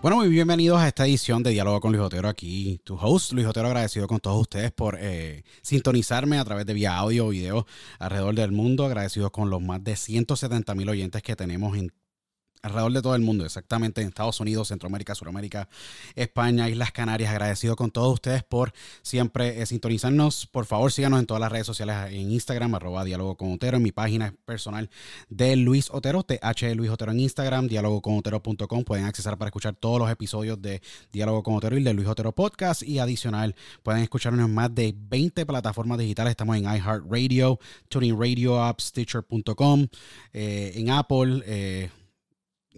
[0.00, 2.28] Bueno, muy bienvenidos a esta edición de Diálogo con Luis Otero.
[2.28, 6.72] Aquí tu host, Luis Otero, agradecido con todos ustedes por eh, sintonizarme a través de
[6.72, 7.66] vía audio o video
[7.98, 8.86] alrededor del mundo.
[8.86, 11.92] Agradecidos con los más de 170 mil oyentes que tenemos en
[12.62, 15.68] alrededor de todo el mundo, exactamente en Estados Unidos, Centroamérica, Suramérica,
[16.14, 17.30] España, Islas Canarias.
[17.30, 18.72] Agradecido con todos ustedes por
[19.02, 20.46] siempre eh, sintonizarnos.
[20.46, 23.82] Por favor, síganos en todas las redes sociales, en Instagram, arroba diálogo con Otero, en
[23.82, 24.90] mi página personal
[25.28, 28.84] de Luis Otero, TH Luis Otero en Instagram, diálogo con Otero.com.
[28.84, 30.80] Pueden accesar para escuchar todos los episodios de
[31.12, 32.82] Diálogo con Otero y de Luis Otero Podcast.
[32.82, 36.32] Y adicional, pueden escucharnos en más de 20 plataformas digitales.
[36.32, 39.86] Estamos en iHeartRadio, Tuning Radio App, Stitcher.com,
[40.32, 41.42] eh, en Apple.
[41.46, 41.90] Eh,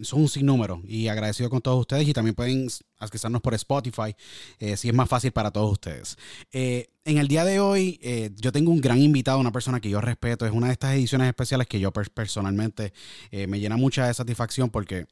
[0.03, 4.15] son un sinnúmero y agradecido con todos ustedes y también pueden accesarnos por Spotify
[4.59, 6.17] eh, si es más fácil para todos ustedes.
[6.51, 9.89] Eh, en el día de hoy eh, yo tengo un gran invitado, una persona que
[9.89, 12.93] yo respeto, es una de estas ediciones especiales que yo personalmente
[13.31, 15.07] me llena mucha satisfacción porque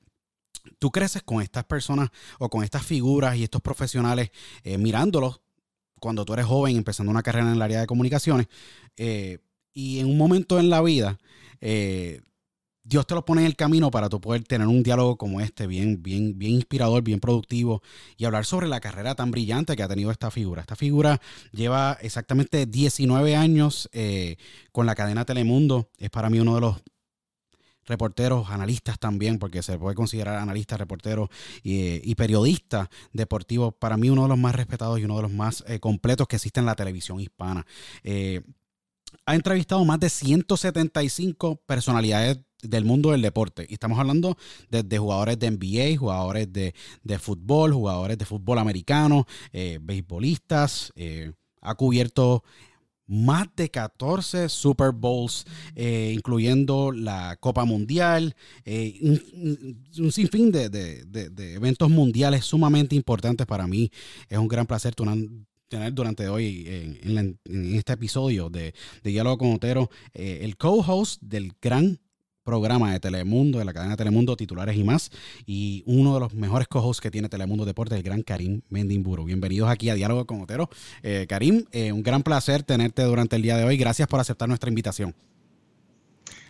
[0.78, 4.30] tú creces con estas personas o con estas figuras y estos profesionales
[4.64, 5.42] mirándolos
[6.00, 8.48] cuando tú eres joven empezando una carrera en el área de comunicaciones
[8.96, 11.18] y en un momento en la vida
[12.90, 15.68] Dios te lo pone en el camino para tú poder tener un diálogo como este,
[15.68, 17.84] bien, bien, bien inspirador, bien productivo,
[18.18, 20.62] y hablar sobre la carrera tan brillante que ha tenido esta figura.
[20.62, 24.38] Esta figura lleva exactamente 19 años eh,
[24.72, 25.92] con la cadena Telemundo.
[26.00, 26.78] Es para mí uno de los
[27.86, 31.30] reporteros, analistas también, porque se puede considerar analista, reportero
[31.62, 35.64] y, periodista deportivo, para mí uno de los más respetados y uno de los más
[35.68, 37.68] eh, completos que existe en la televisión hispana.
[38.04, 38.42] Eh,
[39.28, 43.66] ha entrevistado más de 175 personalidades del mundo del deporte.
[43.70, 44.38] Y estamos hablando
[44.70, 46.74] de, jugadores de NBA, jugadores de,
[47.20, 50.92] fútbol, jugadores de fútbol americano, eh, beisbolistas.
[50.96, 51.32] Eh,
[51.62, 52.44] ha cubierto
[53.08, 61.06] más de 14 Super Bowls, eh, incluyendo la Copa Mundial, un, sinfín de,
[61.56, 63.90] eventos mundiales sumamente importantes para mí.
[64.28, 64.94] Es un gran placer
[65.68, 67.40] tener durante hoy en,
[67.76, 72.00] este episodio de, Diálogo con Otero el co-host del gran
[72.50, 75.12] programa de Telemundo, de la cadena Telemundo, titulares y más.
[75.46, 79.24] Y uno de los mejores cojos que tiene Telemundo Deportes, el gran Karim Mendimburo.
[79.24, 80.68] Bienvenidos aquí a Diálogo con Otero.
[81.04, 83.78] Eh, Karim, eh, un gran placer tenerte durante el día de hoy.
[83.78, 85.14] Gracias por aceptar nuestra invitación.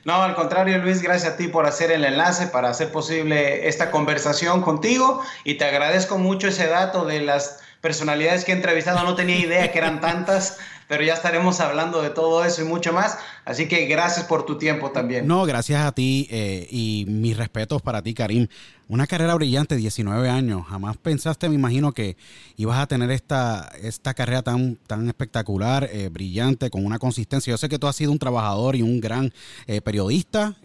[0.06, 3.92] No, al contrario, Luis, gracias a ti por hacer el enlace para hacer posible esta
[3.92, 9.04] conversación contigo y te agradezco mucho ese dato de las personalidades que he entrevistado.
[9.04, 10.58] No tenía idea que eran tantas
[10.90, 13.20] pero ya estaremos hablando de todo eso y mucho más.
[13.46, 15.28] Así que gracias por tu tiempo también.
[15.28, 18.48] No, gracias a ti eh, y mis respetos para ti, Karim.
[18.88, 20.66] Una carrera brillante, 19 años.
[20.68, 22.18] Jamás pensaste, me imagino, que
[22.58, 27.52] ibas a tener esta, esta carrera tan, tan espectacular, eh, brillante, con una consistencia.
[27.52, 29.32] Yo sé que tú has sido un trabajador y un gran
[29.68, 30.56] eh, periodista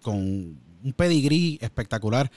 [0.00, 2.30] con un pedigrí espectacular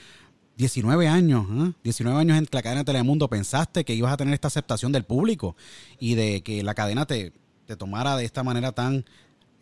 [0.56, 1.46] 19 años,
[1.84, 2.20] 19 ¿eh?
[2.20, 5.54] años en la cadena Telemundo, pensaste que ibas a tener esta aceptación del público
[5.98, 7.32] y de que la cadena te,
[7.66, 9.04] te tomara de esta manera tan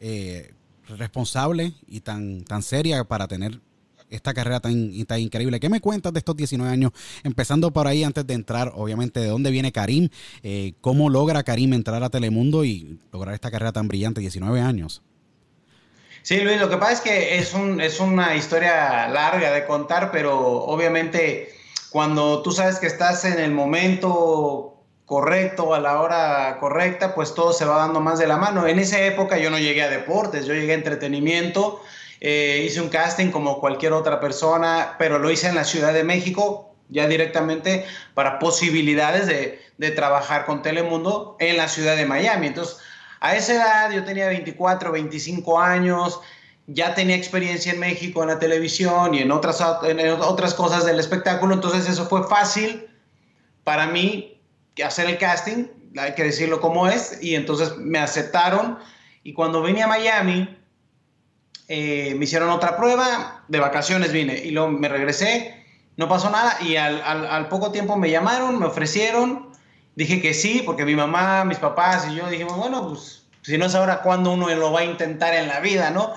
[0.00, 0.54] eh,
[0.88, 3.60] responsable y tan, tan seria para tener
[4.08, 5.58] esta carrera tan, tan, increíble.
[5.58, 6.92] ¿Qué me cuentas de estos 19 años?
[7.24, 10.08] Empezando por ahí antes de entrar, obviamente, de dónde viene Karim,
[10.44, 15.02] eh, cómo logra Karim entrar a Telemundo y lograr esta carrera tan brillante, 19 años.
[16.24, 20.10] Sí, Luis, lo que pasa es que es, un, es una historia larga de contar,
[20.10, 21.54] pero obviamente
[21.90, 27.52] cuando tú sabes que estás en el momento correcto, a la hora correcta, pues todo
[27.52, 28.66] se va dando más de la mano.
[28.66, 31.82] En esa época yo no llegué a deportes, yo llegué a entretenimiento,
[32.22, 36.04] eh, hice un casting como cualquier otra persona, pero lo hice en la Ciudad de
[36.04, 37.84] México, ya directamente
[38.14, 42.46] para posibilidades de, de trabajar con Telemundo en la ciudad de Miami.
[42.46, 42.78] Entonces,
[43.20, 46.20] a esa edad yo tenía 24, 25 años,
[46.66, 50.98] ya tenía experiencia en México en la televisión y en otras, en otras cosas del
[50.98, 52.86] espectáculo, entonces eso fue fácil
[53.64, 54.40] para mí
[54.84, 55.66] hacer el casting,
[55.96, 58.78] hay que decirlo como es, y entonces me aceptaron
[59.22, 60.58] y cuando vine a Miami
[61.68, 65.64] eh, me hicieron otra prueba, de vacaciones vine y luego me regresé,
[65.96, 69.53] no pasó nada y al, al poco tiempo me llamaron, me ofrecieron
[69.96, 73.66] dije que sí, porque mi mamá, mis papás y yo dijimos, bueno, pues si no
[73.66, 76.14] es ahora, ¿cuándo uno lo va a intentar en la vida, no?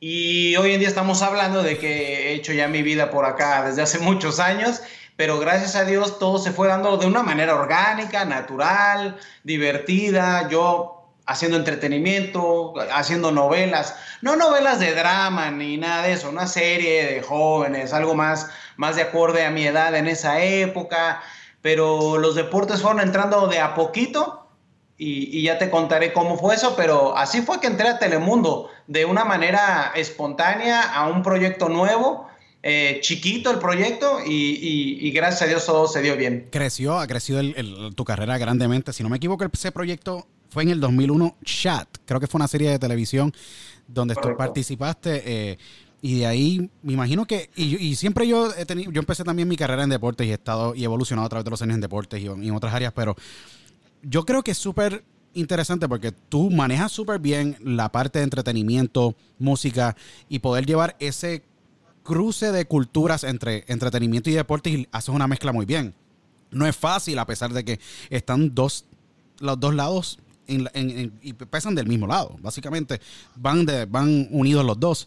[0.00, 3.64] Y hoy en día estamos hablando de que he hecho ya mi vida por acá
[3.64, 4.80] desde hace muchos años,
[5.16, 10.48] pero gracias a Dios todo se fue dando de una manera orgánica, natural, divertida.
[10.48, 10.94] Yo
[11.26, 17.22] haciendo entretenimiento, haciendo novelas, no novelas de drama ni nada de eso, una serie de
[17.22, 21.20] jóvenes, algo más, más de acorde a mi edad en esa época,
[21.68, 24.48] pero los deportes fueron entrando de a poquito
[24.96, 29.04] y, ya te contaré cómo fue eso, pero así fue que entré a Telemundo, de
[29.04, 32.26] una manera espontánea a un proyecto nuevo.
[32.62, 36.48] Eh, chiquito el proyecto y, gracias a Dios todo se dio bien.
[36.50, 37.42] Creció, ha crecido
[37.94, 38.94] tu carrera grandemente.
[38.94, 42.48] Si no me equivoco, ese proyecto fue en el 2001 Chat, creo que fue una
[42.48, 43.34] serie de televisión
[43.86, 45.22] donde tú participaste.
[45.26, 45.58] Eh,
[46.00, 49.56] y de ahí, me imagino que, y, siempre yo he tenido, yo empecé también mi
[49.56, 51.80] carrera en deportes y he estado y he evolucionado a través de los años en
[51.80, 53.16] deportes y, en otras áreas, pero
[54.02, 55.04] yo creo que es súper
[55.34, 59.96] interesante porque tú manejas súper bien la parte de entretenimiento, música
[60.28, 61.42] y poder llevar ese
[62.04, 65.94] cruce de culturas entre entretenimiento y deportes y haces una mezcla muy bien.
[66.50, 68.84] No es fácil a pesar de que están dos,
[69.40, 70.18] los dos lados
[70.48, 72.36] y pesan del mismo lado.
[72.40, 73.00] Básicamente
[73.36, 75.06] van, de, van unidos los dos.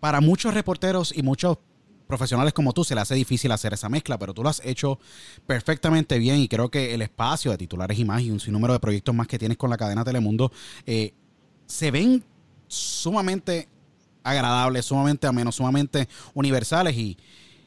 [0.00, 1.58] Para muchos reporteros y muchos
[2.06, 4.98] profesionales como tú se le hace difícil hacer esa mezcla, pero tú lo has hecho
[5.46, 8.80] perfectamente bien y creo que el espacio de titulares y más y un sinnúmero de
[8.80, 10.50] proyectos más que tienes con la cadena Telemundo
[10.86, 11.12] eh,
[11.66, 12.24] se ven
[12.66, 13.68] sumamente
[14.24, 17.18] agradables, sumamente amenos, sumamente universales y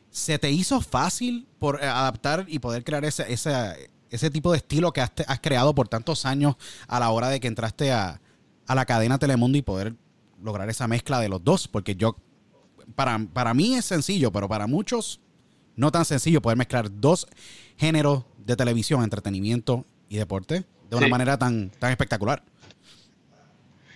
[0.10, 4.92] se te hizo fácil por adaptar y poder crear ese, ese, ese tipo de estilo
[4.92, 5.12] que has,
[5.42, 6.56] creado por tantos años
[6.88, 8.20] a la hora de que entraste a,
[8.68, 9.96] la cadena Telemundo y poder
[10.44, 12.18] lograr esa mezcla de los dos, porque yo,
[12.96, 15.22] para, para mí es sencillo, pero para muchos
[15.76, 17.28] no tan sencillo poder mezclar dos
[17.78, 22.44] géneros de televisión, entretenimiento y deporte de una manera tan, tan espectacular.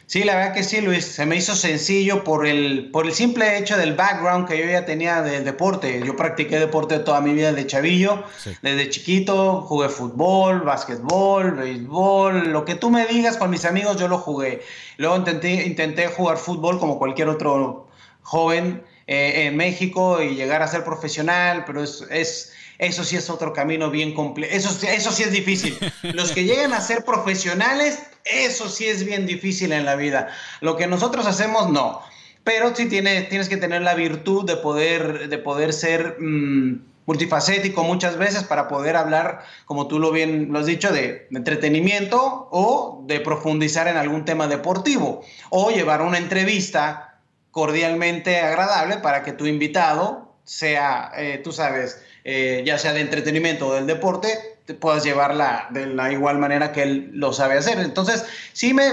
[0.08, 1.04] Sí, la verdad que sí, Luis.
[1.04, 4.86] Se me hizo sencillo por el, por el simple hecho del background que yo ya
[4.86, 6.02] tenía del deporte.
[6.06, 8.24] Yo practiqué deporte toda mi vida de chavillo.
[8.62, 14.08] Desde chiquito jugué fútbol, básquetbol, béisbol, lo que tú me digas con mis amigos yo
[14.08, 14.62] lo jugué.
[14.98, 17.88] Luego intenté, intenté jugar fútbol como cualquier otro
[18.22, 23.30] joven eh, en México y llegar a ser profesional, pero es, es eso sí es
[23.30, 24.54] otro camino bien complejo.
[24.56, 25.78] Eso, eso sí es difícil.
[26.14, 30.30] Los que llegan a ser profesionales, eso sí es bien difícil en la vida.
[30.62, 32.02] Lo que nosotros hacemos, no.
[32.44, 37.84] Pero sí tienes, tienes que tener la virtud de poder, de poder ser mm, multifacético
[37.84, 42.48] muchas veces para poder hablar, como tú lo bien lo has dicho, de, de entretenimiento
[42.52, 47.20] o de profundizar en algún tema deportivo o llevar una entrevista
[47.52, 53.68] cordialmente agradable para que tu invitado sea, eh, tú sabes, eh, ya sea de entretenimiento
[53.68, 57.78] o del deporte, te puedas llevarla de la igual manera que él lo sabe hacer.
[57.78, 58.84] Entonces, sí me,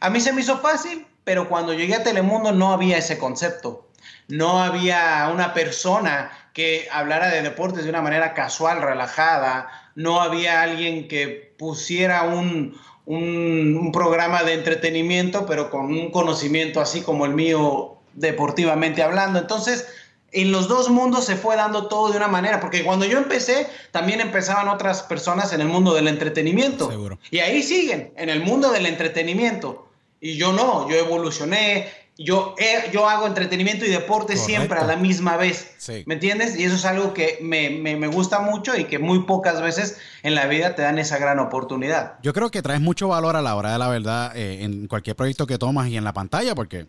[0.00, 3.86] a mí se me hizo fácil, pero cuando llegué a Telemundo no había ese concepto.
[4.28, 9.68] No había una persona que hablara de deportes de una manera casual, relajada.
[9.94, 16.80] No había alguien que pusiera un, un, un programa de entretenimiento, pero con un conocimiento
[16.80, 19.38] así como el mío deportivamente hablando.
[19.38, 19.86] Entonces,
[20.32, 23.66] en los dos mundos se fue dando todo de una manera, porque cuando yo empecé,
[23.90, 26.90] también empezaban otras personas en el mundo del entretenimiento.
[26.90, 27.18] Seguro.
[27.30, 29.88] Y ahí siguen, en el mundo del entretenimiento.
[30.20, 31.88] Y yo no, yo evolucioné,
[32.18, 32.54] yo,
[32.92, 35.74] yo hago entretenimiento y deporte siempre a la misma vez.
[36.04, 36.54] ¿Me entiendes?
[36.58, 40.34] Y eso es algo que me, me, gusta mucho y que muy pocas veces en
[40.34, 42.18] la vida te dan esa gran oportunidad.
[42.22, 45.16] Yo creo que traes mucho valor a la hora de la verdad eh, en cualquier
[45.16, 46.86] proyecto que tomas y en la pantalla, porque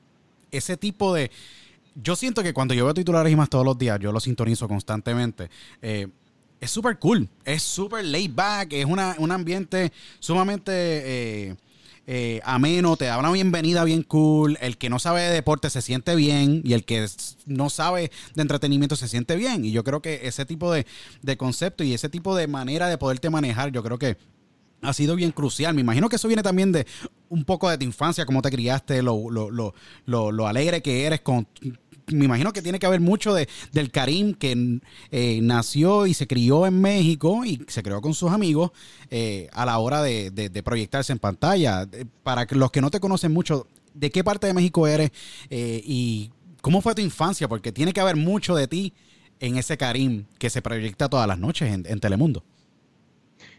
[0.51, 1.31] ese tipo de
[1.95, 4.67] yo siento que cuando yo veo titulares y más todos los días, yo lo sintonizo
[4.67, 5.49] constantemente.
[5.81, 6.07] Eh,
[6.59, 11.55] es súper cool, es súper laid back, es una, un ambiente sumamente eh,
[12.05, 14.57] eh, ameno, te da una bienvenida bien cool.
[14.61, 17.07] El que no sabe de deporte se siente bien y el que
[17.47, 19.65] no sabe de entretenimiento se siente bien.
[19.65, 20.85] Y yo creo que ese tipo de,
[21.21, 24.17] de concepto y ese tipo de manera de poderte manejar, yo creo que
[24.81, 25.73] ha sido bien crucial.
[25.73, 26.85] Me imagino que eso viene también de
[27.29, 31.21] un poco de tu infancia, cómo te criaste, lo, lo, lo, lo alegre que eres
[31.21, 31.47] con...
[32.07, 34.79] Me imagino que tiene que haber mucho de, del Karim que
[35.11, 38.71] eh, nació y se crió en México y se creó con sus amigos
[39.09, 41.87] eh, a la hora de, de, proyectarse en pantalla.
[42.23, 45.11] Para los que no te conocen mucho, ¿de qué parte de México eres
[45.49, 47.47] eh, y cómo fue tu infancia?
[47.47, 48.93] Porque tiene que haber mucho de ti
[49.39, 52.43] en ese Karim que se proyecta todas las noches en Telemundo.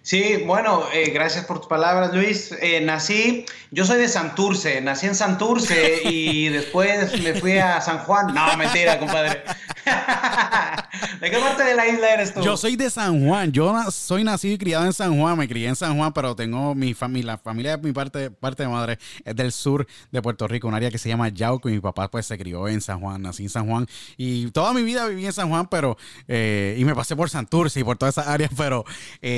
[0.02, 2.50] Sí, bueno, eh, gracias por tus palabras, Luis.
[2.61, 7.99] Eh, nací, yo soy de Santurce, nací en Santurce y después me fui a San
[7.99, 8.35] Juan.
[8.35, 9.44] No, mentira, compadre.
[11.21, 12.42] ¿De qué parte de la isla eres tú?
[12.42, 13.52] Yo soy de San Juan.
[13.52, 15.38] Yo soy nacido y criado en San Juan.
[15.38, 18.64] Me crié en San Juan, pero tengo mi familia, la familia de mi parte, parte
[18.64, 21.68] de madre es del sur de Puerto Rico, un área que se llama Yauco.
[21.68, 23.87] Y mi papá, pues, se crió en San Juan, nací en San Juan.
[24.16, 25.97] Y toda mi vida viví en San Juan, pero.
[26.26, 28.85] Eh, y me pasé por Santurce y por todas esas áreas, pero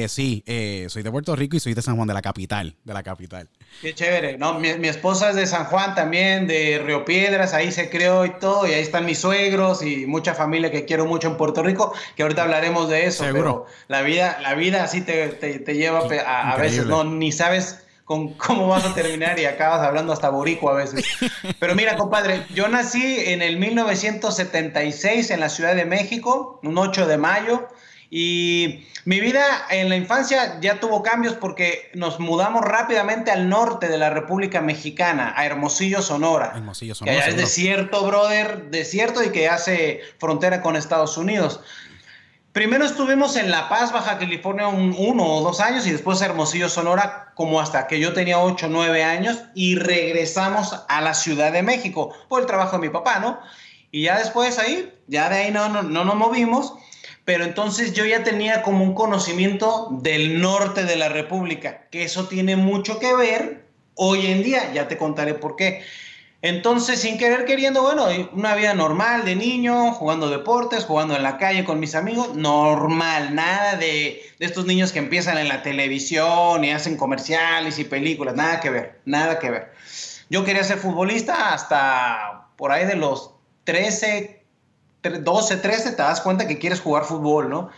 [0.09, 2.94] sí eh, soy de Puerto Rico y soy de San Juan, de la capital, de
[2.94, 3.49] la capital.
[3.80, 4.38] Qué chévere.
[4.38, 8.30] No, mi, esposa es de San Juan también, de Río Piedras, ahí se creó y
[8.38, 11.92] todo, y ahí están mis suegros y mucha familia que quiero mucho en Puerto Rico,
[12.16, 13.25] que ahorita hablaremos de eso.
[13.25, 13.66] Seguro.
[13.66, 17.84] Pero la vida, la vida así te, te, lleva a, a veces, no, ni sabes
[18.04, 21.04] con cómo vas a terminar y acabas hablando hasta borico a veces.
[21.58, 27.06] Pero mira, compadre, yo nací en el 1976 en la Ciudad de México, un 8
[27.06, 27.68] de mayo,
[28.11, 33.88] y mi vida en la infancia ya tuvo cambios porque nos mudamos rápidamente al norte
[33.88, 36.52] de la República Mexicana, a Hermosillo, Sonora.
[36.54, 37.23] Hermosillo, Sonora.
[37.23, 41.61] Que es desierto, brother, desierto y que hace frontera con Estados Unidos.
[42.52, 46.68] Primero estuvimos en La Paz, Baja California, un, uno o dos años y después Hermosillo,
[46.68, 51.64] Sonora, como hasta que yo tenía ocho, nueve años y regresamos a la Ciudad de
[51.64, 53.40] México por el trabajo de mi papá, ¿no?
[53.90, 56.75] Y ya después ahí, ya de ahí no, no, no nos movimos,
[57.25, 62.28] pero entonces yo ya tenía como un conocimiento del norte de la República, que eso
[62.28, 63.64] tiene mucho que ver
[63.95, 65.83] hoy en día, ya te contaré por qué.
[66.43, 71.38] Entonces, sin querer queriendo, bueno, una vida normal de niño, jugando deportes, jugando en la
[71.38, 76.71] calle con mis amigos, normal, nada de, estos niños que empiezan en la televisión y
[76.71, 79.73] hacen comerciales y películas, nada que ver, nada que ver.
[80.28, 83.31] Yo quería ser futbolista hasta por ahí de los
[83.64, 84.43] 13,
[85.11, 87.70] 12, 13, te das cuenta que quieres jugar fútbol, ¿no?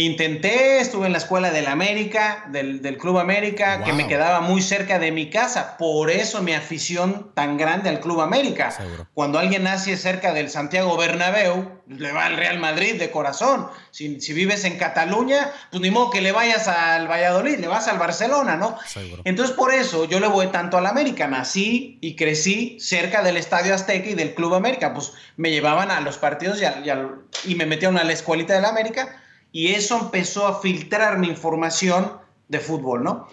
[0.00, 4.98] Intenté, estuve en la escuela del América, del, Club América, que me quedaba muy cerca
[4.98, 5.76] de mi casa.
[5.76, 8.74] Por eso mi afición tan grande al Club América.
[9.12, 13.68] Cuando alguien nace cerca del Santiago Bernabéu, le va al Real Madrid de corazón.
[13.90, 17.98] Si, vives en Cataluña, pues ni modo que le vayas al Valladolid, le vas al
[17.98, 18.78] Barcelona, ¿no?
[19.24, 21.26] Entonces por eso yo le voy tanto al América.
[21.26, 24.94] Nací y crecí cerca del Estadio Azteca y del Club América.
[24.94, 29.18] Pues me llevaban a los partidos y, y me metían a la escuelita del América
[29.52, 32.18] y eso empezó a filtrar mi información
[32.48, 33.28] de fútbol, ¿no?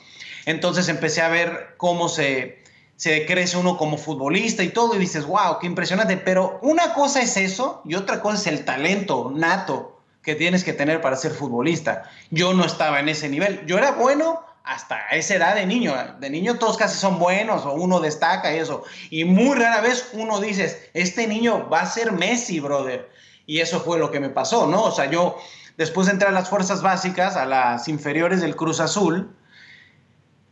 [0.45, 2.63] Entonces empecé a ver cómo se,
[2.95, 6.17] se crece uno como futbolista y todo, y dices, wow, qué impresionante.
[6.17, 10.73] Pero una cosa es eso y otra cosa es el talento nato que tienes que
[10.73, 12.03] tener para ser futbolista.
[12.29, 13.65] Yo no estaba en ese nivel.
[13.65, 15.95] Yo era bueno hasta esa edad de niño.
[16.19, 18.83] De niño todos casi son buenos o uno destaca y eso.
[19.09, 23.09] Y muy rara vez uno dice, este niño va a ser Messi, brother.
[23.45, 24.83] Y eso fue lo que me pasó, ¿no?
[24.83, 25.37] O sea, yo
[25.79, 29.33] Después entré a las fuerzas básicas, a las inferiores del Cruz Azul.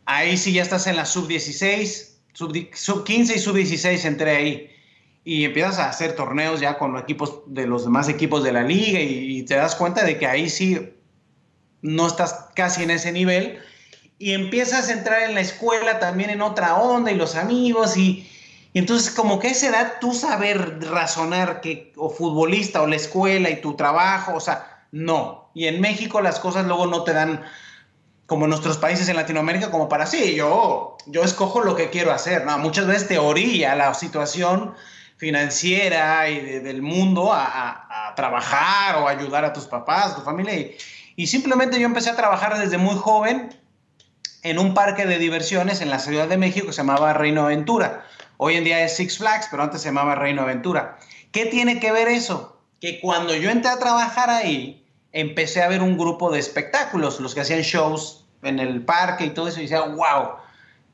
[0.05, 4.71] Ahí sí ya estás en la sub-16, sub-15 y sub-16 entré ahí.
[5.25, 8.63] Y empiezas a hacer torneos ya con los equipos de los demás equipos de la
[8.63, 10.93] liga y, te das cuenta de que ahí sí
[11.81, 13.59] no estás casi en ese nivel.
[14.19, 18.25] Y empiezas a entrar en la escuela también en otra onda y los amigos y,
[18.71, 22.95] y entonces, como que a esa edad, tú saber razonar que o futbolista o la
[22.95, 25.49] escuela y tu trabajo, o sea, no.
[25.53, 27.43] Y en México las cosas luego no te dan,
[28.25, 32.11] como en nuestros países en Latinoamérica, como para sí, yo, yo escojo lo que quiero
[32.11, 32.45] hacer.
[32.45, 34.73] No, muchas veces te orilla la situación
[35.17, 40.55] financiera y del mundo a, trabajar o ayudar a tus papás, tu familia.
[40.55, 40.75] Y,
[41.15, 43.55] y simplemente yo empecé a trabajar desde muy joven
[44.41, 48.05] en un parque de diversiones en la Ciudad de México que se llamaba Reino Aventura.
[48.37, 50.97] Hoy en día es Six Flags, pero antes se llamaba Reino Aventura.
[51.31, 52.57] ¿Qué tiene que ver eso?
[52.79, 54.85] que cuando yo entré a trabajar ahí,
[55.19, 59.29] empecé a ver un grupo de espectáculos, los que hacían shows en el parque y
[59.31, 60.35] todo eso, y decía, wow,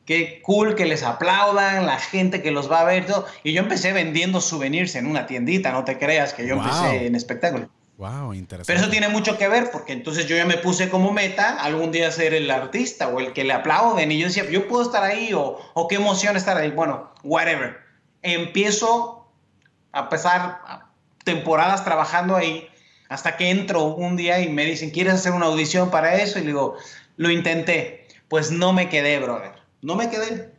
[0.05, 3.25] qué cool que les aplaudan, la gente que los va a ver, todo.
[3.43, 7.15] Y yo empecé vendiendo souvenirs en una tiendita, no te creas que yo empecé en
[7.15, 7.67] espectáculos.
[7.97, 8.65] Wow, interesante.
[8.65, 11.91] Pero eso tiene mucho que ver porque entonces yo ya me puse como meta algún
[11.91, 15.03] día ser el artista o el que le aplauden y yo decía, yo puedo estar
[15.03, 16.71] ahí o, o qué emoción estar ahí.
[16.71, 17.77] Bueno, whatever.
[18.23, 19.27] Empiezo
[19.91, 20.59] a pesar,
[21.23, 22.67] temporadas trabajando ahí,
[23.13, 26.39] hasta que entro un día y me dicen, ¿quieres hacer una audición para eso?
[26.39, 26.77] Y le digo,
[27.17, 28.07] lo intenté.
[28.27, 29.51] Pues no me quedé, brother.
[29.83, 30.51] No me quedé.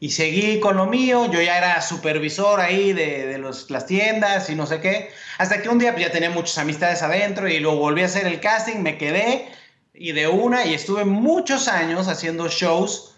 [0.00, 1.30] Y seguí con lo mío.
[1.30, 5.10] Yo ya era supervisor ahí de, de los, las tiendas y no sé qué.
[5.36, 8.26] Hasta que un día pues, ya tenía muchas amistades adentro y luego volví a hacer
[8.26, 9.48] el casting, me quedé
[9.94, 13.14] y de una y estuve muchos años haciendo shows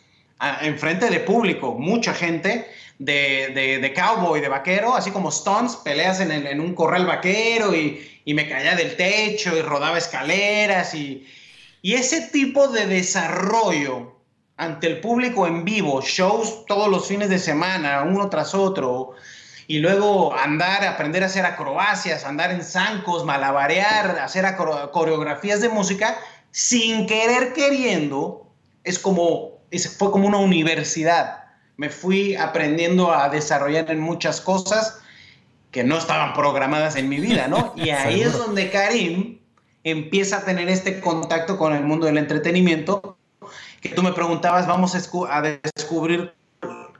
[0.61, 2.66] en frente de público, mucha gente
[2.98, 8.20] de, de, cowboy, de vaquero, así como stunts, peleas en, en un corral vaquero y,
[8.24, 11.26] y, me caía del techo y rodaba escaleras y,
[11.82, 14.14] y ese tipo de desarrollo
[14.56, 19.14] ante el público en vivo, shows todos los fines de semana, uno tras otro,
[19.66, 24.44] y luego andar, aprender a hacer acrobacias, andar en zancos, malabarear, hacer
[24.92, 26.16] coreografías de música,
[26.52, 28.46] sin querer queriendo,
[28.84, 29.58] es como,
[29.98, 31.43] fue como una universidad
[31.76, 35.00] me fui aprendiendo a desarrollar en muchas cosas
[35.71, 37.75] que no estaban programadas en mi vida, ¿no?
[37.76, 39.40] Y ahí es donde Karim
[39.83, 43.19] empieza a tener este contacto con el mundo del entretenimiento,
[43.81, 46.33] que tú me preguntabas, vamos a, descubrir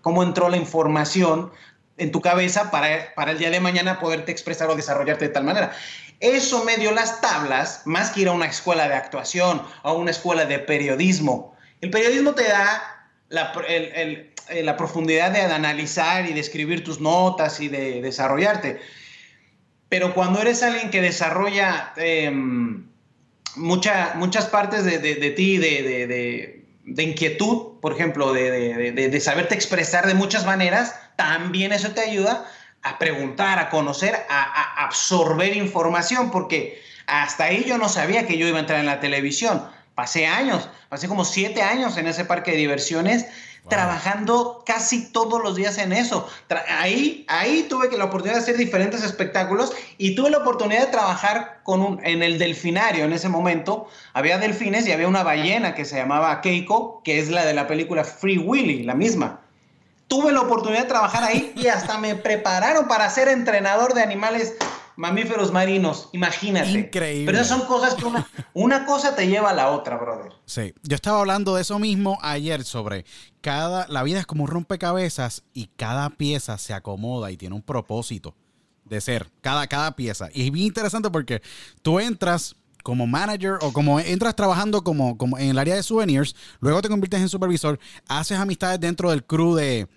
[0.03, 1.51] cómo entró la información
[1.97, 5.45] en tu cabeza para, para el día de mañana poderte expresar o desarrollarte de tal
[5.45, 5.73] manera.
[6.21, 9.93] Eso me dio las tablas, más que ir a una escuela de actuación o a
[9.93, 11.57] una escuela de periodismo.
[11.81, 13.53] El periodismo te da la,
[14.49, 18.81] eh, la profundidad de analizar y de escribir tus notas y de desarrollarte.
[19.89, 22.85] Pero cuando eres alguien que desarrolla em,
[23.57, 30.45] muchas partes de, de, de ti, de, inquietud, por ejemplo, de, saberte expresar de muchas
[30.45, 32.45] maneras, también eso te ayuda
[32.83, 38.47] a preguntar, a conocer, a, absorber información, porque hasta ahí yo no sabía que yo
[38.47, 39.65] iba a entrar en la televisión.
[39.95, 43.27] Pasé años, pasé como siete años en ese parque de diversiones
[43.69, 46.29] trabajando casi todos los días en eso.
[46.79, 50.93] ahí, ahí tuve que la oportunidad de hacer diferentes espectáculos y tuve la oportunidad de
[50.93, 53.89] trabajar con un, en el delfinario en ese momento.
[54.13, 57.67] Había delfines y había una ballena que se llamaba Keiko, que es la de la
[57.67, 59.41] película Free Willy, la misma.
[60.09, 64.55] Tuve la oportunidad de trabajar ahí y hasta me prepararon para ser entrenador de animales
[64.97, 66.71] mamíferos marinos, imagínate.
[66.71, 67.27] Increíble.
[67.27, 70.33] Pero esas son cosas que una, una, cosa te lleva a la otra, brother.
[70.47, 73.05] Sí, yo estaba hablando de eso mismo ayer sobre
[73.41, 77.63] cada, la vida es como un rompecabezas y cada pieza se acomoda y tiene un
[77.63, 78.35] propósito
[78.85, 80.29] de ser, cada, cada pieza.
[80.33, 81.43] Y es bien interesante porque
[81.83, 86.37] tú entras como manager o como entras trabajando como, como en el área de souvenirs,
[86.61, 89.89] luego te conviertes en supervisor, haces amistades dentro del crew de,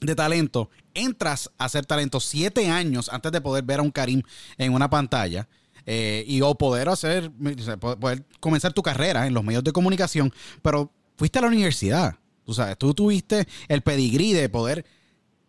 [0.00, 4.22] de talento, entras a hacer talento siete años antes de poder ver a un Karim
[4.58, 5.48] en una pantalla.
[5.88, 7.30] Eh, y o poder hacer,
[7.78, 12.16] poder comenzar tu carrera en los medios de comunicación, pero fuiste a la universidad.
[12.44, 14.84] Tú sabes, tú tuviste el pedigrí de poder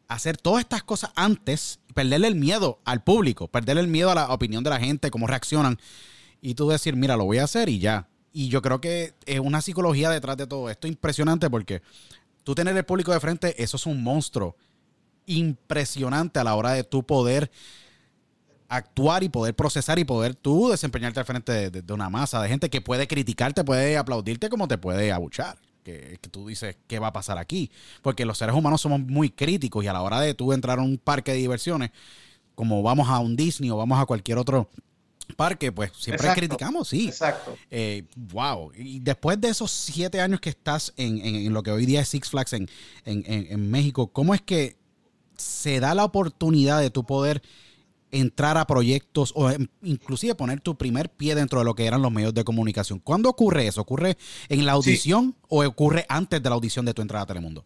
[0.07, 4.33] hacer todas estas cosas antes, perderle el miedo al público, perderle el miedo a la
[4.33, 5.79] opinión de la gente, cómo reaccionan,
[6.41, 8.07] y tú decir, mira, lo voy a hacer y ya.
[8.31, 11.81] Y yo creo que es una psicología detrás de todo esto impresionante porque
[12.47, 14.55] tú tener el público de frente, eso es un monstruo
[15.25, 17.51] impresionante a la hora de tú poder
[18.69, 22.69] actuar y poder procesar y poder tú desempeñarte al frente de, una masa de gente
[22.69, 25.57] que puede criticarte, puede aplaudirte como te puede abuchar.
[25.83, 27.69] Que, que, tú dices, ¿qué va a pasar aquí?
[28.01, 30.83] Porque los seres humanos somos muy críticos y a la hora de tú entrar a
[30.83, 31.91] un parque de diversiones,
[32.55, 34.69] como vamos a un Disney o vamos a cualquier otro
[35.35, 37.07] parque, pues siempre criticamos, sí.
[37.07, 37.55] Exacto.
[37.69, 38.71] Eh, wow.
[38.75, 42.29] Y después de esos siete años que estás en, lo que hoy día es Six
[42.29, 42.69] Flags en,
[43.05, 44.77] en, México, ¿cómo es que
[45.37, 47.41] se da la oportunidad de tu poder
[48.11, 49.51] entrar a proyectos o
[49.83, 52.99] inclusive poner tu primer pie dentro de lo que eran los medios de comunicación?
[52.99, 53.81] ¿Cuándo ocurre eso?
[53.81, 54.17] ¿Ocurre
[54.49, 57.65] en la audición o ocurre antes de la audición de tu entrada a Telemundo?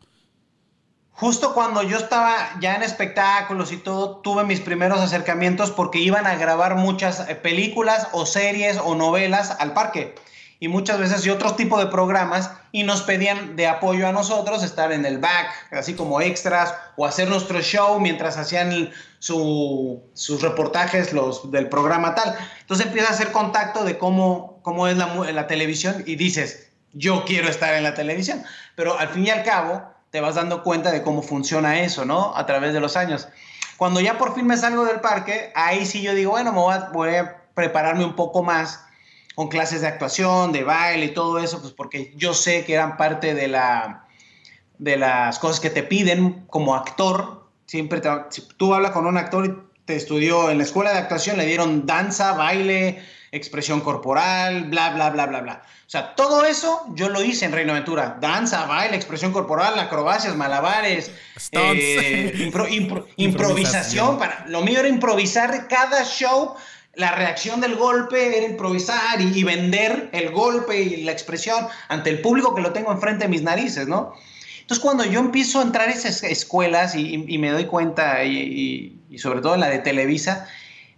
[1.13, 6.26] Justo cuando yo estaba ya en espectáculos y todo, tuve mis primeros acercamientos porque iban
[6.26, 10.15] a grabar muchas eh, películas o series o novelas al parque
[10.62, 14.63] y muchas veces y otros tipos de programas y nos pedían de apoyo a nosotros
[14.63, 21.13] estar en el back, así como extras o hacer nuestro show mientras hacían sus reportajes
[21.13, 22.36] los del programa tal.
[22.62, 27.50] Entonces empieza a hacer contacto de cómo, cómo es la televisión y dices, yo quiero
[27.50, 28.43] estar en la televisión,
[28.76, 32.36] pero al fin y al cabo te vas dando cuenta de cómo funciona eso, ¿no?
[32.36, 33.28] A través de los años.
[33.78, 36.60] Cuando ya por fin me salgo del parque, ahí sí yo digo, bueno, me
[36.93, 38.84] voy a, prepararme un poco más
[39.36, 42.95] con clases de actuación, de baile y todo eso, pues porque yo sé que eran
[42.97, 44.06] parte de, la,
[44.78, 47.50] de las cosas que te piden como actor.
[47.65, 51.38] Siempre si tú hablas con un actor y te estudió en la escuela de actuación,
[51.38, 55.63] le dieron danza, baile, expresión corporal, bla, bla, bla, bla, bla.
[55.88, 58.17] O sea, todo eso yo lo hice en Reino Aventura.
[58.20, 61.12] Danza, baile, expresión corporal, acrobacias, malabares,
[61.52, 62.52] eh,
[63.17, 64.17] improvisación.
[64.17, 66.56] Para, lo mío era improvisar cada show.
[66.96, 72.20] La reacción del golpe era improvisar y, vender el golpe y la expresión ante el
[72.20, 74.13] público que lo tengo enfrente de mis narices, ¿no?
[74.60, 79.39] Entonces, cuando yo empiezo a entrar a esas escuelas y, me doy cuenta, y, sobre
[79.39, 80.48] todo en la de Televisa,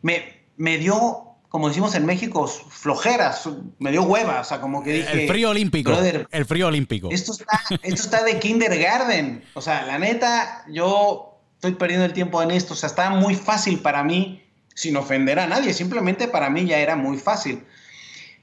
[0.02, 4.92] me, me dio como decimos en México, flojeras, me dio hueva, o sea, como que
[4.94, 5.22] dije...
[5.22, 5.94] El frío olímpico,
[6.32, 7.10] el frío olímpico.
[7.12, 12.42] Esto está, esto está de kindergarten, o sea, la neta, yo estoy perdiendo el tiempo
[12.42, 16.50] en esto, o sea, está muy fácil para mí, sin ofender a nadie, simplemente para
[16.50, 17.64] mí ya era muy fácil.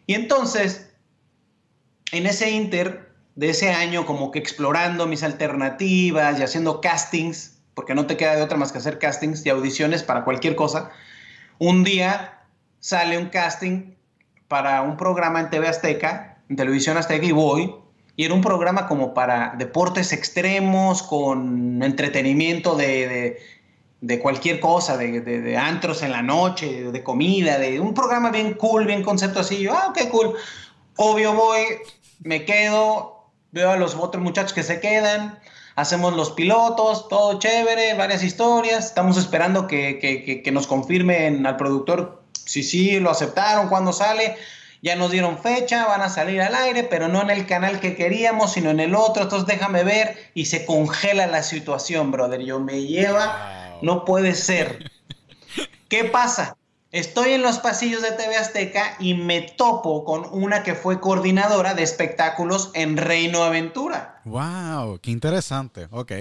[0.07, 0.93] Y entonces,
[2.13, 7.97] en ese inter de ese año, como que explorando mis alternativas y haciendo castings, porque
[7.97, 10.93] no te queda de otra más que hacer castings y audiciones para cualquier cosa,
[11.59, 12.37] un día
[12.81, 13.95] sale un casting
[14.49, 17.75] para un programa en TV Azteca, en Televisión Azteca, y voy.
[18.17, 23.39] Y era un programa como para deportes extremos, con entretenimiento de,
[24.01, 28.55] de cualquier cosa, de, de, antros en la noche, de, comida, de un programa bien
[28.55, 29.59] cool, bien concepto así.
[29.59, 30.35] Yo, ah, qué cool.
[30.97, 31.61] Obvio voy,
[32.21, 35.39] me quedo, veo a los otros muchachos que se quedan,
[35.77, 38.87] hacemos los pilotos, todo chévere, varias historias.
[38.87, 42.20] Estamos esperando que, que, que nos confirmen al productor
[42.51, 44.37] si sí lo aceptaron, cuándo sale
[44.83, 47.95] ya nos dieron fecha, van a salir al aire, pero no en el canal que
[47.95, 52.41] queríamos, sino en el otro, entonces déjame ver y se congela la situación, brother.
[52.41, 54.91] Yo me lleva, no puede ser.
[55.89, 56.57] ¿Qué pasa?
[56.93, 61.75] Estoy en los pasillos de TV Azteca y me topo con una que fue coordinadora
[61.75, 64.21] de espectáculos en Reino Aventura.
[64.25, 64.99] ¡Wow!
[65.01, 65.89] ¡Qué interesante!
[65.91, 66.13] Ok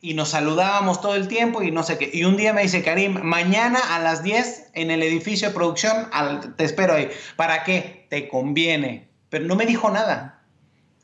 [0.00, 2.10] y nos saludábamos todo el tiempo y no sé qué.
[2.12, 6.08] Y un día me dice, Karim, mañana a las 10 en el edificio de producción,
[6.56, 7.10] te espero ahí.
[7.36, 8.06] ¿Para qué?
[8.10, 9.08] Te conviene.
[9.30, 10.42] Pero no me dijo nada.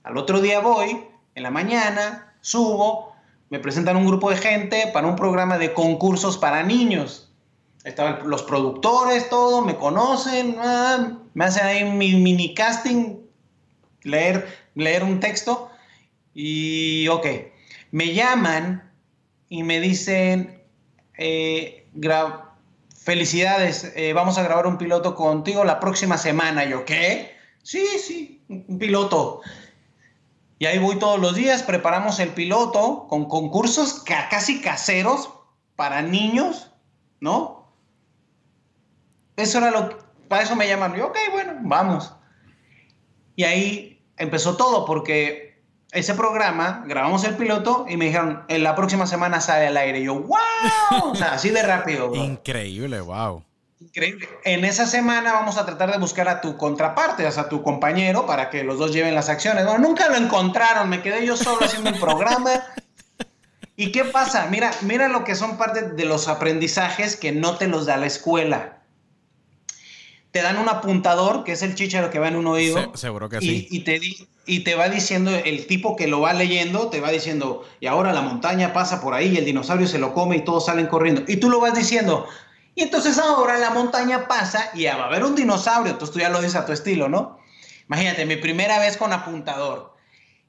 [0.05, 3.14] Al otro día voy, en la mañana, subo,
[3.50, 7.31] me presentan un grupo de gente para un programa de concursos para niños.
[7.85, 13.16] Estaban los productores, todo, me conocen, ah, me hacen ahí mi mini casting,
[14.02, 15.70] leer, leer un texto
[16.35, 17.26] y ok.
[17.92, 18.90] Me llaman
[19.48, 20.62] y me dicen,
[21.18, 21.87] eh,
[22.96, 26.64] felicidades, eh, vamos a grabar un piloto contigo la próxima semana.
[26.64, 27.37] Yo, ¿qué?
[27.62, 29.42] Sí, sí, un piloto.
[30.59, 35.31] Y ahí voy todos los días, preparamos el piloto con concursos casi caseros
[35.76, 36.70] para niños,
[37.20, 37.68] ¿no?
[39.37, 39.96] Eso era lo que,
[40.28, 40.94] para eso me llaman.
[40.94, 42.14] Yo, ok, bueno, vamos.
[43.35, 45.41] Y ahí empezó todo, porque
[45.92, 50.00] ese programa, grabamos el piloto y me dijeron, en la próxima semana sale al aire.
[50.00, 52.14] Y yo, wow, o sea, así de rápido.
[52.14, 53.44] Increíble, wow.
[53.78, 54.28] Increíble.
[54.44, 57.62] En esa semana vamos a tratar de buscar a tu contraparte, o sea, a tu
[57.62, 59.64] compañero, para que los dos lleven las acciones.
[59.64, 62.50] No, nunca lo encontraron, me quedé yo solo haciendo el programa.
[63.76, 64.46] ¿Y qué pasa?
[64.50, 68.07] Mira, mira lo que son parte de los aprendizajes que no te los da la
[68.07, 68.82] escuela
[70.33, 72.97] te dan un apuntador, que es el chicharo que va en un oído.
[72.97, 73.68] seguro que y, sí.
[73.71, 74.01] Y te,
[74.47, 78.14] y te va diciendo, el tipo que lo va leyendo, te va diciendo, y ahora
[78.14, 81.23] la montaña pasa por ahí y el dinosaurio se lo come y todos salen corriendo.
[81.29, 82.27] Y tú lo vas diciendo.
[82.75, 85.92] Y entonces ahora la montaña pasa y va a haber un dinosaurio.
[85.92, 87.38] Entonces tú ya lo dices a tu estilo, ¿no?
[87.87, 89.92] Imagínate, mi primera vez con apuntador.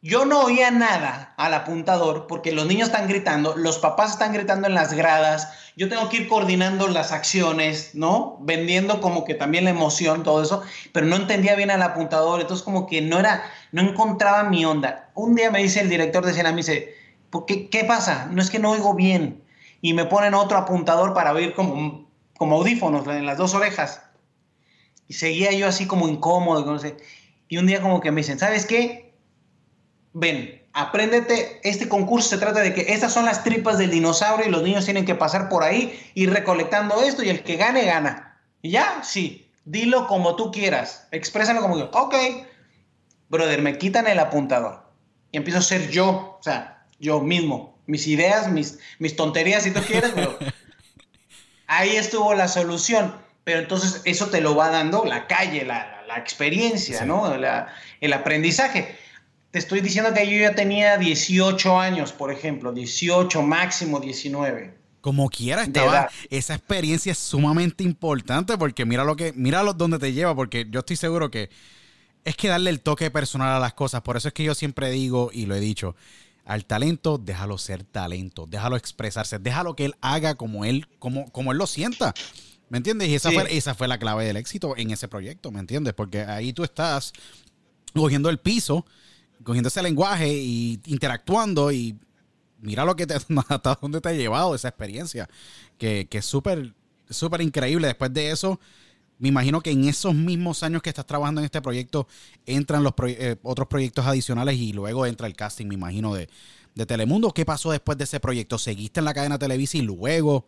[0.02, 4.68] Yo no oía nada al apuntador porque los niños están gritando, los papás están gritando
[4.68, 8.38] en las gradas, yo tengo que ir coordinando las acciones, ¿no?
[8.42, 12.64] Vendiendo como que también la emoción, todo eso, pero no entendía bien al apuntador, entonces
[12.64, 15.12] como que no era, no encontraba mi onda.
[15.16, 16.94] Un día me dice el director de escena, me dice,
[17.48, 18.28] qué, qué pasa?
[18.32, 19.44] No es que no oigo bien.
[19.82, 24.02] Y me ponen otro apuntador para oír como, como audífonos en las dos orejas.
[25.08, 26.98] Y seguía yo así como incómodo, no sé.
[27.50, 29.04] Y un día como que me dicen, ¿sabes qué?
[30.14, 34.52] ven, apréndete, este concurso se trata de que estas son las tripas del dinosaurio y
[34.52, 38.42] los niños tienen que pasar por ahí, y recolectando esto y el que gane, gana.
[38.62, 41.90] Y ya, sí, dilo como tú quieras, exprésalo como yo.
[41.94, 42.16] Ok,
[43.30, 44.84] brother, me quitan el apuntador
[45.32, 49.72] y empiezo a ser yo, o sea, yo mismo, mis ideas, mis, mis tonterías si
[49.72, 50.38] tú quieres, pero
[51.68, 53.22] ahí estuvo la solución.
[53.44, 57.34] Pero entonces eso te lo va dando la calle, la, experiencia, ¿no?
[57.34, 58.96] el aprendizaje
[59.54, 64.76] te estoy diciendo que yo ya tenía 18 años, por ejemplo, 18, máximo 19.
[65.00, 70.00] Como quiera, estaba, esa experiencia es sumamente importante porque mira lo que, mira lo, dónde
[70.00, 71.52] te lleva, porque yo estoy seguro que
[72.26, 74.02] es que darle el toque personal a las cosas.
[74.02, 75.96] Por eso es que yo siempre digo, y lo he dicho,
[76.46, 81.52] al talento, déjalo ser talento, déjalo expresarse, déjalo que él haga como él, como, como
[81.52, 82.16] él lo sienta.
[82.70, 83.08] ¿Me entiendes?
[83.10, 85.94] Y esa, fue, esa fue la clave del éxito en ese proyecto, ¿me entiendes?
[85.94, 87.14] Porque ahí tú estás
[87.94, 88.84] cogiendo el piso
[89.44, 91.98] cogiendo ese lenguaje y interactuando y
[92.62, 93.16] mira lo que te,
[93.50, 95.30] hasta dónde te ha llevado esa experiencia,
[95.78, 96.74] que, que es súper,
[97.10, 97.88] súper increíble.
[97.88, 98.60] Después de eso,
[99.20, 102.08] me imagino que en esos mismos años que estás trabajando en este proyecto,
[102.46, 106.30] entran los eh, otros proyectos adicionales y luego entra el casting, me imagino, de,
[106.76, 107.32] de Telemundo.
[107.32, 108.58] ¿Qué pasó después de ese proyecto?
[108.58, 110.48] ¿Seguiste en la cadena televisa y luego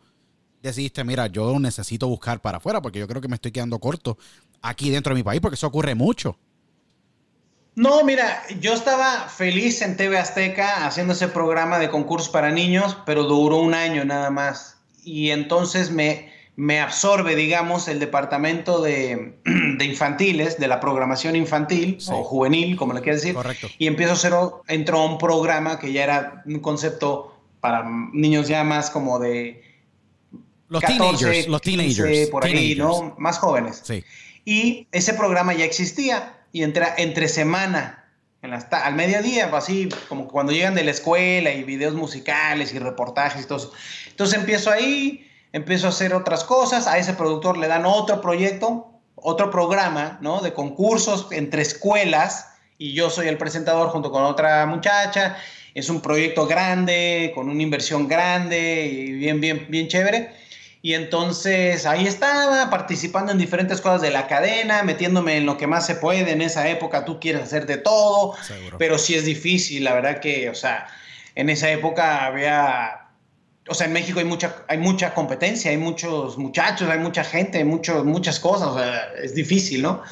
[0.62, 4.17] decidiste, mira, yo necesito buscar para afuera porque yo creo que me estoy quedando corto
[4.62, 6.38] aquí dentro de mi país porque eso ocurre mucho?
[7.75, 12.97] No, mira, yo estaba feliz en TV Azteca haciendo ese programa de concursos para niños,
[13.05, 14.77] pero duró un año nada más.
[15.03, 19.38] Y entonces me, me absorbe, digamos, el departamento de,
[19.81, 23.35] infantiles, de la programación infantil o juvenil, como le quieras decir.
[23.35, 23.67] Correcto.
[23.77, 24.33] Y empiezo a hacer,
[24.67, 29.63] entró a un programa que ya era un concepto para niños ya más como de...
[30.69, 32.29] Los teenagers, los teenagers.
[32.29, 33.15] por ahí, ¿no?
[33.17, 33.81] Más jóvenes.
[33.83, 34.03] Sí.
[34.45, 38.06] Y ese programa ya existía y entre, entre semana
[38.41, 42.80] en al mediodía, pues, así como cuando llegan de la escuela y videos musicales y
[42.80, 43.74] reportajes y todo eso.
[44.08, 48.88] Entonces empiezo ahí, empiezo a hacer otras cosas, a ese productor le dan otro proyecto,
[49.15, 50.39] otro programa, ¿no?
[50.39, 55.36] De concursos entre escuelas y yo soy el presentador junto con otra muchacha.
[55.74, 60.34] Es un proyecto grande, con una inversión grande y bien, bien, bien chévere.
[60.86, 65.65] Y entonces ahí estaba, participando en diferentes cosas de la cadena, metiéndome en lo que
[65.65, 66.32] más se puede.
[66.32, 68.36] En esa época tú quieres hacer de todo,
[68.78, 70.86] pero sí es difícil, la verdad que, o sea,
[71.34, 73.08] en esa época había,
[73.67, 77.58] o sea, en México hay mucha, hay mucha competencia, hay muchos muchachos, hay mucha gente,
[77.58, 80.04] hay muchas cosas, o sea, es difícil, ¿no?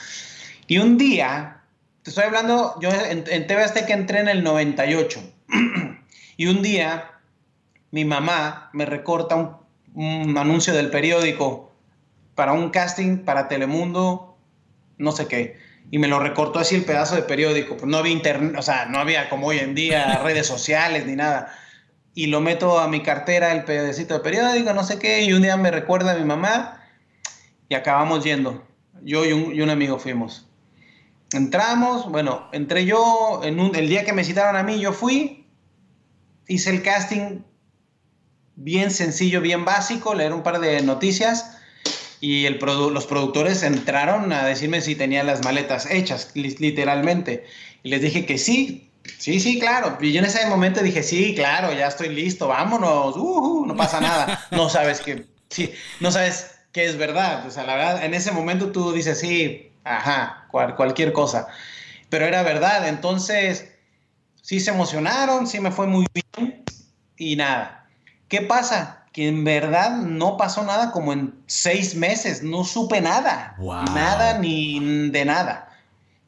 [0.65, 1.61] Y un día,
[2.01, 5.21] te estoy hablando, yo en, en TV Azteca entré en el 98,
[6.37, 7.11] y un día
[7.91, 9.62] mi mamá me recorta un
[9.95, 11.71] un anuncio del periódico
[12.35, 14.37] para un casting para Telemundo,
[14.97, 15.57] no sé qué.
[15.91, 17.77] Y me lo recortó así el pedazo de periódico.
[17.77, 21.15] Pues no había internet, o sea, no había como hoy en día redes sociales ni
[21.15, 21.53] nada.
[22.15, 25.23] Y lo meto a mi cartera, el pedacito de periódico, no sé qué.
[25.23, 26.83] Y un día me recuerda a mi mamá
[27.69, 28.65] y acabamos yendo.
[29.03, 30.47] Yo y un, amigo fuimos.
[31.33, 35.47] Entramos, bueno, entré yo, en un, el día que me citaron a mí, yo fui,
[36.47, 37.39] hice el casting
[38.55, 41.57] bien sencillo, bien básico, leer un par de noticias
[42.19, 47.45] y el los productores entraron a decirme si tenía las maletas hechas, literalmente.
[47.83, 49.97] Y les dije que sí, sí, sí, claro.
[49.99, 54.47] Y yo en ese momento dije, sí, claro, ya estoy listo, vámonos, no pasa nada.
[54.51, 57.45] No sabes que, sí, no sabes que es verdad.
[57.45, 61.47] O sea, la verdad, en ese momento tú dices, sí, ajá, cualquier cosa.
[62.09, 63.69] Pero era verdad, entonces,
[64.41, 66.63] sí se emocionaron, sí me fue muy bien
[67.17, 67.82] y nada
[68.33, 69.05] ¿Qué pasa?
[69.13, 73.55] Que en verdad no pasó nada como en seis meses, no supe nada,
[73.93, 75.69] nada ni de nada.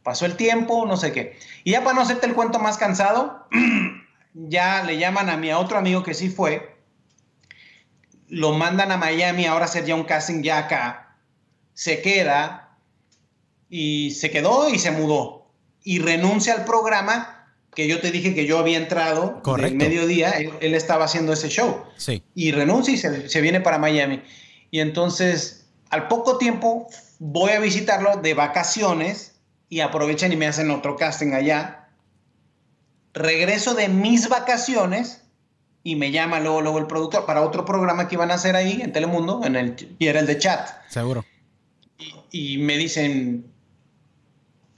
[0.03, 1.35] Pasó el tiempo, no sé qué.
[1.63, 3.47] Y ya para no hacerte el cuento más cansado,
[4.35, 6.77] ya le llaman a mi a otro amigo que sí fue,
[8.27, 11.17] lo mandan a Miami ahora hacer ya un casting ya acá,
[11.73, 12.77] se queda
[13.67, 15.51] y se quedó y se mudó
[15.83, 17.34] y renuncia al programa
[17.75, 21.83] que yo te dije que yo había entrado en mediodía, él, estaba haciendo ese show.
[21.97, 22.23] Sí.
[22.33, 22.97] Y renuncia y
[23.29, 24.21] se, viene para Miami.
[24.71, 26.87] Y entonces, al poco tiempo,
[27.19, 29.35] voy a visitarlo de vacaciones
[29.69, 31.89] y aprovechan y me hacen otro casting allá.
[33.13, 35.23] Regreso de mis vacaciones
[35.83, 38.81] y me llama luego, luego el productor para otro programa que iban a hacer ahí
[38.81, 40.69] en Telemundo, en el, y era el de chat.
[40.89, 41.25] Seguro.
[42.31, 43.51] Y, y me dicen,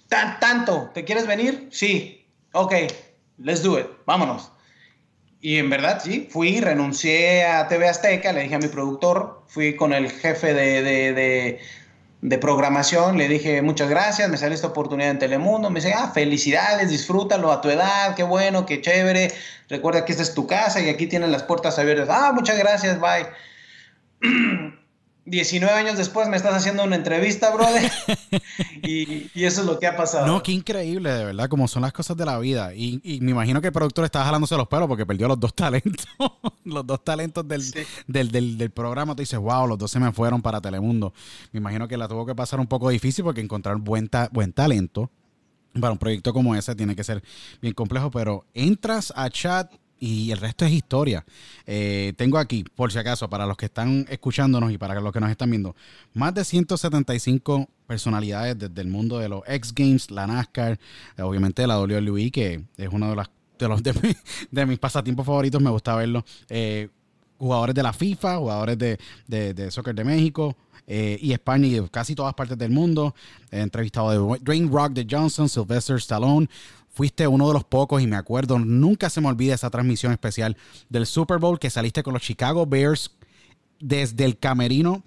[0.07, 1.69] tanto, ¿te quieres venir?
[1.71, 2.16] Sí,
[2.53, 2.73] ok,
[3.37, 4.51] let's do it, vámonos.
[5.39, 9.75] Y en verdad, sí, fui, renuncié a TV Azteca, le dije a mi productor, fui
[9.75, 11.59] con el jefe de,
[12.21, 16.11] de, programación, le dije muchas gracias, me sale esta oportunidad en Telemundo, me dice, ah,
[16.13, 19.31] felicidades, disfrútalo a tu edad, qué bueno, qué chévere,
[19.69, 22.99] recuerda que esta es tu casa y aquí tienen las puertas abiertas, ah, muchas gracias,
[22.99, 23.27] bye.
[25.27, 27.91] 19 años después me estás haciendo una entrevista, brother.
[28.81, 30.25] y, eso es lo que ha pasado.
[30.25, 32.73] No, qué increíble, de verdad, como son las cosas de la vida.
[32.73, 36.07] Y, me imagino que el productor estaba jalándose los pelos porque perdió los dos talentos.
[36.63, 37.61] los dos talentos del,
[38.07, 39.15] del, del, programa.
[39.15, 41.13] Te dices, wow, los dos se me fueron para Telemundo.
[41.51, 45.11] Me imagino que la tuvo que pasar un poco difícil porque encontrar buen, buen talento
[45.79, 47.21] para un proyecto como ese tiene que ser
[47.61, 48.11] bien complejo.
[48.11, 51.25] Pero entras a chat y el resto es historia.
[51.65, 55.19] Eh, tengo aquí, por si acaso, para los que están escuchándonos y para los que
[55.19, 55.75] nos están viendo,
[56.13, 60.79] más de 175 personalidades desde el mundo de los X Games, la NASCAR,
[61.19, 63.81] obviamente la WWE, que es uno de, las, de, los,
[64.51, 66.23] de, mis pasatiempos favoritos, me gusta verlo.
[66.49, 66.89] Eh,
[67.37, 70.55] jugadores de la FIFA, jugadores de, de, soccer de México,
[70.89, 73.13] eh, y España y de casi todas partes del mundo.
[73.51, 76.49] He entrevistado de Dwayne Rock de Johnson, Sylvester Stallone,
[76.97, 80.57] fuiste uno de los pocos y me acuerdo, nunca se me olvida esa transmisión especial
[80.89, 83.11] del Super Bowl que saliste con los Chicago Bears
[83.79, 85.03] desde el camerino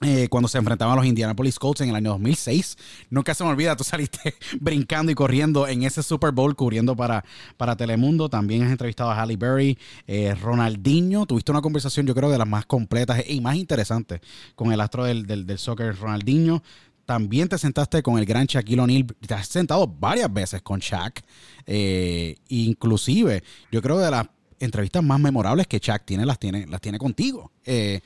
[0.00, 2.76] eh, cuando se enfrentaban a los Indianapolis Colts en el año 2006.
[3.10, 7.24] Nunca se me olvida, tú saliste brincando y corriendo en ese Super Bowl cubriendo para,
[7.56, 8.28] para Telemundo.
[8.28, 11.24] También has entrevistado a Halle Berry, eh, Ronaldinho.
[11.24, 14.20] Tuviste una conversación, yo creo, de las más completas y más interesantes
[14.56, 16.64] con el astro del, del, del soccer, Ronaldinho.
[17.08, 19.06] También te sentaste con el gran Shaquille O'Neal.
[19.06, 21.22] Te has sentado varias veces con Shaq.
[21.64, 23.42] Eh, inclusive,
[23.72, 24.26] yo creo que de las
[24.60, 27.50] entrevistas más memorables que Shaq tiene, las tiene, las tiene contigo.
[27.64, 28.02] Eh,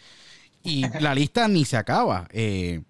[0.62, 2.28] y la lista ni se acaba.
[2.30, 2.82] Eh,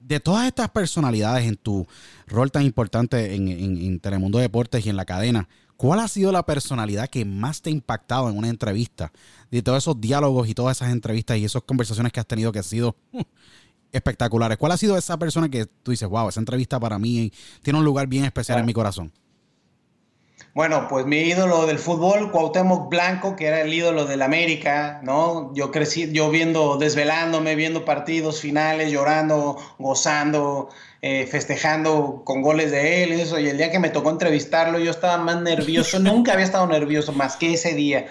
[0.00, 1.86] de todas estas personalidades en tu
[2.26, 6.46] rol tan importante en, en, Telemundo Deportes y en la cadena, ¿cuál ha sido la
[6.46, 9.12] personalidad que más te ha impactado en una entrevista?
[9.50, 12.60] De todos esos diálogos y todas esas entrevistas y esas conversaciones que has tenido que
[12.60, 12.96] ha sido
[13.94, 14.58] espectaculares.
[14.58, 17.84] ¿Cuál ha sido esa persona que tú dices, wow, esa entrevista para mí tiene un
[17.84, 19.12] lugar bien especial en mi corazón?
[20.54, 25.52] Bueno, pues mi ídolo del fútbol, Cuauhtémoc Blanco, que era el ídolo del América, ¿no?
[25.52, 30.68] Yo crecí, yo viendo, desvelándome, viendo partidos finales, llorando, gozando,
[31.02, 33.40] eh, festejando con goles de él, y eso.
[33.40, 37.12] Y el día que me tocó entrevistarlo, yo estaba más nervioso, nunca había estado nervioso
[37.12, 38.06] más que ese día.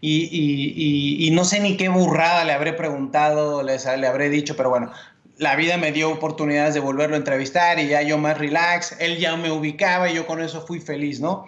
[0.00, 4.90] Y, no sé ni qué burrada le habré preguntado, le, le habré dicho, pero bueno,
[5.38, 9.18] la vida me dio oportunidades de volverlo a entrevistar y ya yo más relax, él
[9.18, 11.46] ya me ubicaba y yo con eso fui feliz, ¿no?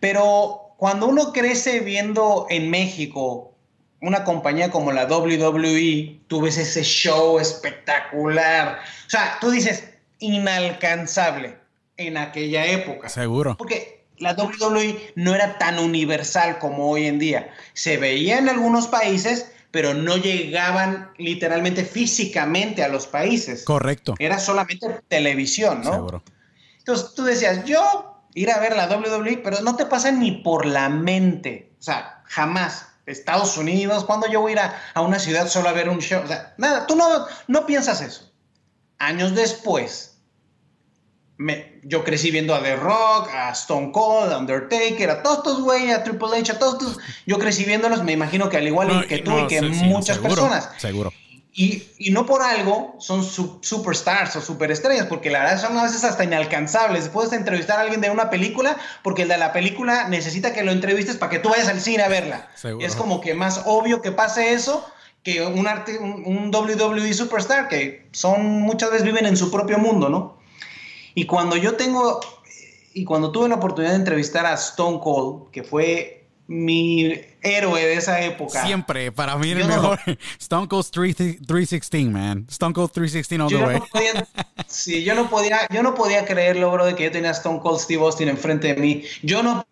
[0.00, 3.52] Pero cuando uno crece viendo en México
[4.00, 11.56] una compañía como la WWE, tú ves ese show espectacular, o sea, tú dices, inalcanzable
[11.96, 13.08] en aquella época.
[13.08, 13.56] Seguro.
[13.56, 17.52] Porque la WWE no era tan universal como hoy en día.
[17.72, 23.64] Se veía en algunos países, pero no llegaban literalmente físicamente a los países.
[23.64, 24.14] Correcto.
[24.18, 25.92] Era solamente televisión, ¿no?
[25.92, 26.22] Seguro.
[26.78, 30.64] Entonces tú decías, yo ir a ver la WWE, pero no te pasa ni por
[30.64, 31.72] la mente.
[31.78, 32.86] O sea, jamás.
[33.06, 34.60] Estados Unidos, cuando yo voy a ir
[34.94, 36.22] a, una ciudad solo a ver un show?
[36.22, 38.30] O sea, nada, tú no, no piensas eso.
[38.98, 40.18] Años después,
[41.38, 45.60] me, yo crecí viendo a The Rock, a Stone Cold, a Undertaker, a todos estos
[45.60, 46.98] güeyes, a Triple H, a todos estos.
[47.26, 50.70] Yo crecí viéndolos, me imagino que al igual que tú y que muchas personas.
[50.78, 51.12] Seguro.
[51.52, 56.04] Y, y, no por algo son superstars o superestrellas, porque la verdad son a veces
[56.04, 57.08] hasta inalcanzables.
[57.08, 60.70] Puedes entrevistar a alguien de una película, porque el de la película necesita que lo
[60.70, 62.48] entrevistes para que tú vayas al cine a verla.
[62.78, 64.88] Y es como que más obvio que pase eso
[65.24, 69.78] que un, arte, un, un WWE superstar, que son muchas veces viven en su propio
[69.78, 70.37] mundo, ¿no?
[71.18, 72.20] Y cuando yo tengo,
[72.94, 77.94] y cuando tuve la oportunidad de entrevistar a Stone Cold, que fue mi héroe de
[77.94, 78.64] esa época.
[78.64, 79.98] Siempre, para mí el mejor.
[80.38, 82.46] Stone Cold 316, man.
[82.48, 83.80] Stone Cold 316 all the way.
[84.68, 87.80] sí, yo no podía, yo no podía creerlo, bro, de que yo tenía Stone Cold
[87.80, 89.02] Steve Austin enfrente de mí.
[89.24, 89.66] Yo no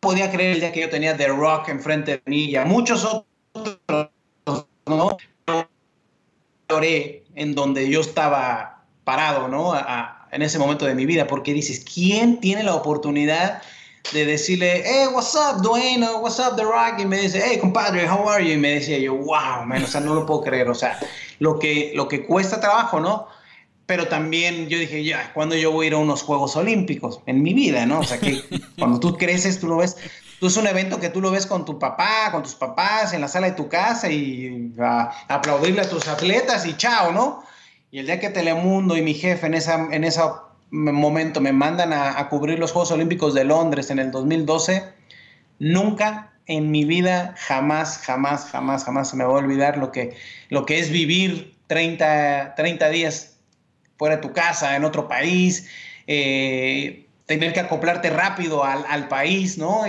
[0.00, 3.04] podía creer el día que yo tenía The Rock enfrente de mí y a muchos
[3.04, 4.10] otros,
[4.84, 5.16] ¿no?
[7.36, 9.72] en donde yo estaba parado, ¿no?
[9.72, 13.62] A, en ese momento de mi vida, porque dices, ¿quién tiene la oportunidad
[14.12, 17.00] de decirle, hey, what's up, Dwayne, what's up, The Rock?
[17.00, 18.52] Y me dice, hey, compadre, how are you?
[18.52, 20.98] Y me decía yo, wow, man, o sea, no lo puedo creer, o sea,
[21.38, 23.28] lo que, lo que cuesta trabajo, ¿no?
[23.86, 27.20] Pero también yo dije, ya, ¿cuándo yo voy a ir a unos Juegos Olímpicos?
[27.26, 28.00] En mi vida, ¿no?
[28.00, 28.42] O sea, que
[28.78, 29.96] cuando tú creces, tú lo ves,
[30.38, 33.22] tú es un evento que tú lo ves con tu papá, con tus papás, en
[33.22, 37.42] la sala de tu casa y a aplaudirle a tus atletas y chao, ¿no?
[37.90, 40.04] Y el día que Telemundo y mi jefe en ese en
[40.70, 44.84] momento me mandan a, cubrir los Juegos Olímpicos de Londres en el 2012,
[45.58, 50.14] nunca en mi vida, jamás, jamás, jamás, jamás se me va a olvidar lo que,
[50.50, 53.38] lo que es vivir 30, 30 días
[53.96, 55.68] fuera de tu casa, en otro país,
[56.06, 59.86] eh, tener que acoplarte rápido al, al país, ¿no?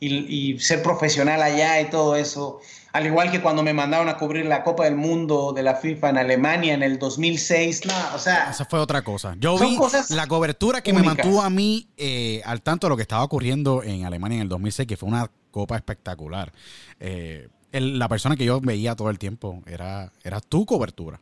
[0.00, 2.60] Y, y, ser profesional allá y todo eso
[2.96, 6.10] al igual que cuando me mandaron a cubrir la Copa del Mundo de la FIFA
[6.10, 8.50] en Alemania en el 2006, no, o sea...
[8.50, 9.36] Esa fue otra cosa.
[9.38, 9.76] Yo vi
[10.08, 13.82] la cobertura que me mantuvo a mí eh, al tanto de lo que estaba ocurriendo
[13.82, 16.50] en Alemania en el 2006, que fue una Copa espectacular.
[16.98, 21.20] Eh, la persona que yo veía todo el tiempo era, era tu cobertura.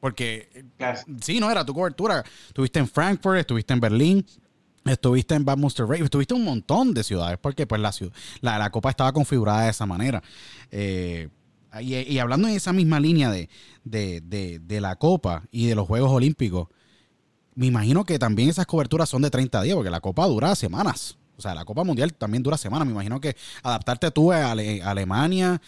[0.00, 0.64] Porque,
[1.20, 2.24] sí, no, era tu cobertura.
[2.48, 4.26] Estuviste en Frankfurt, estuviste en Berlín,
[4.90, 7.80] Estuviste en Bad Monster Rave, estuviste en un montón de ciudades porque pues
[8.40, 10.22] la, copa estaba configurada de esa manera.
[10.70, 11.28] Eh,
[11.80, 16.68] y, hablando en esa misma línea de, la copa y de los Juegos Olímpicos,
[17.54, 21.16] me imagino que también esas coberturas son de 30 días porque la copa dura semanas.
[21.36, 22.86] O sea, la Copa Mundial también dura semanas.
[22.86, 25.60] Me imagino que adaptarte tú a, Alemania,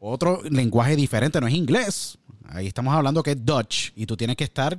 [0.00, 2.18] otro lenguaje diferente, no es inglés.
[2.48, 4.78] Ahí estamos hablando que es Dutch y tú tienes que estar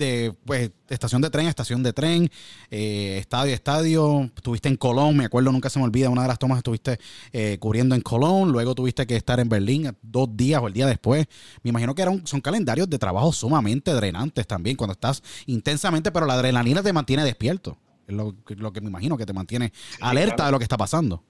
[0.00, 2.28] de pues, estación de tren a estación de tren,
[2.70, 4.30] eh, estadio a estadio.
[4.34, 6.98] Estuviste en Colón, me acuerdo, nunca se me olvida, una de las tomas estuviste
[7.32, 10.86] eh, cubriendo en Colón, luego tuviste que estar en Berlín dos días o el día
[10.86, 11.28] después.
[11.62, 16.26] Me imagino que eran, son calendarios de trabajo sumamente drenantes también, cuando estás intensamente, pero
[16.26, 17.78] la adrenalina te mantiene despierto.
[18.08, 21.22] Es lo, que me imagino que te mantiene alerta de lo que está pasando.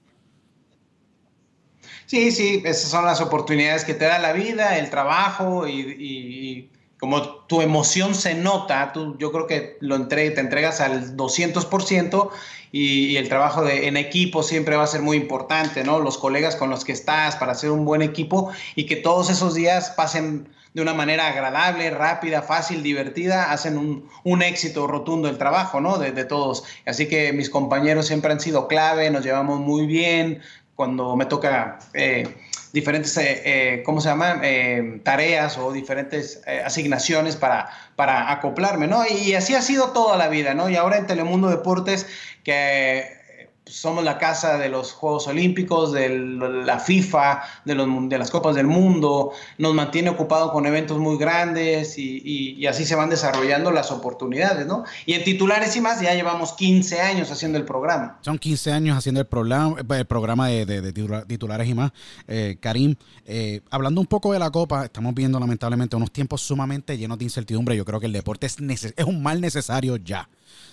[2.07, 7.23] Sí, sí, esas son las oportunidades que te da la vida, el trabajo y como
[7.47, 12.29] tu emoción se nota, tú, yo creo que lo entre, te entregas al 200%
[12.71, 15.99] y, y, el trabajo de, en equipo siempre va a ser muy importante, ¿no?
[15.99, 19.55] Los colegas con los que estás para hacer un buen equipo y que todos esos
[19.55, 25.39] días pasen de una manera agradable, rápida, fácil, divertida, hacen un, un éxito rotundo el
[25.39, 25.97] trabajo, ¿no?
[25.97, 26.65] De, de, todos.
[26.85, 30.39] Así que mis compañeros siempre han sido clave, nos llevamos muy bien.
[30.75, 31.79] Cuando me toca...
[31.95, 32.31] Eh,
[32.73, 34.41] diferentes, eh, eh, ¿cómo se llaman?
[34.43, 39.03] Eh, tareas o diferentes asignaciones para, para acoplarme, ¿no?
[39.07, 40.69] Y así ha sido toda la vida, ¿no?
[40.69, 42.07] Y ahora en Telemundo Deportes,
[42.43, 43.20] que
[43.65, 48.67] somos la casa de los Juegos Olímpicos, de la FIFA, de, los, las Copas del
[48.67, 54.65] Mundo, nos mantiene ocupado con eventos muy grandes y, así se van desarrollando las oportunidades,
[54.65, 54.83] ¿no?
[55.05, 58.17] Y en titulares y más ya llevamos 15 años haciendo el programa.
[58.21, 61.91] Son 15 años haciendo el programa, el programa de, titulares y más.
[62.27, 62.95] Eh, Karim,
[63.25, 67.25] eh, hablando un poco de la Copa, estamos viendo lamentablemente unos tiempos sumamente llenos de
[67.25, 67.75] incertidumbre.
[67.75, 70.27] Yo creo que el deporte es, es un mal necesario ya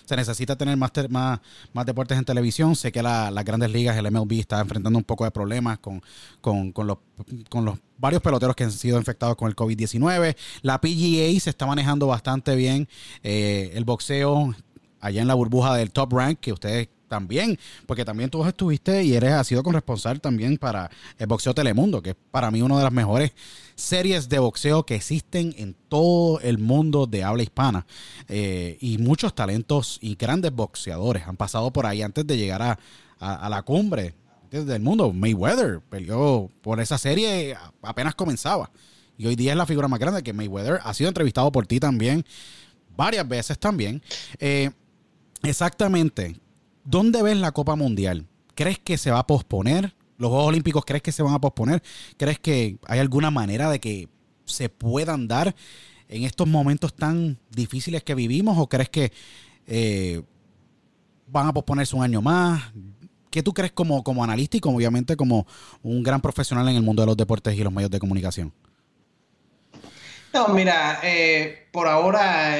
[0.05, 1.39] se necesita tener más, más,
[1.73, 2.75] más deportes en televisión.
[2.75, 6.01] Sé que las grandes ligas, el MLB, está enfrentando un poco de problemas con,
[6.41, 6.97] los,
[7.49, 10.35] con los varios peloteros que han sido infectados con el COVID-19.
[10.61, 12.87] La PGA se está manejando bastante bien.
[13.23, 14.55] Eh, el boxeo
[14.99, 19.15] allá en la burbuja del Top Rank, que ustedes también, porque también tú estuviste y
[19.15, 22.83] eres, has sido corresponsal también para el Boxeo Telemundo, que es para mí una de
[22.83, 23.33] las mejores
[23.75, 27.85] series de boxeo que existen en todo el mundo de habla hispana.
[28.27, 32.79] Eh, y muchos talentos y grandes boxeadores han pasado por ahí antes de llegar a,
[33.19, 34.13] a, la cumbre
[34.51, 35.11] del mundo.
[35.13, 38.69] Mayweather peleó por esa serie, apenas comenzaba.
[39.17, 41.79] Y hoy día es la figura más grande que Mayweather ha sido entrevistado por ti
[41.79, 42.25] también,
[42.95, 44.01] varias veces también.
[44.39, 44.71] Eh,
[45.43, 46.39] exactamente,
[46.89, 48.25] ¿Dónde ves la Copa Mundial?
[48.55, 49.93] ¿Crees que se va a posponer?
[50.17, 51.83] ¿Los Juegos Olímpicos crees que se van a posponer?
[52.17, 54.09] ¿Crees que hay alguna manera de que
[54.45, 55.55] se puedan dar
[56.07, 58.57] en estos momentos tan difíciles que vivimos?
[58.57, 59.11] ¿O crees que
[59.67, 60.23] eh,
[61.27, 62.73] van a posponerse un año más?
[63.29, 65.45] ¿Qué tú crees como, como analista y como obviamente como
[65.83, 68.51] un gran profesional en el mundo de los deportes y los medios de comunicación?
[70.33, 72.57] No, mira, eh, por ahora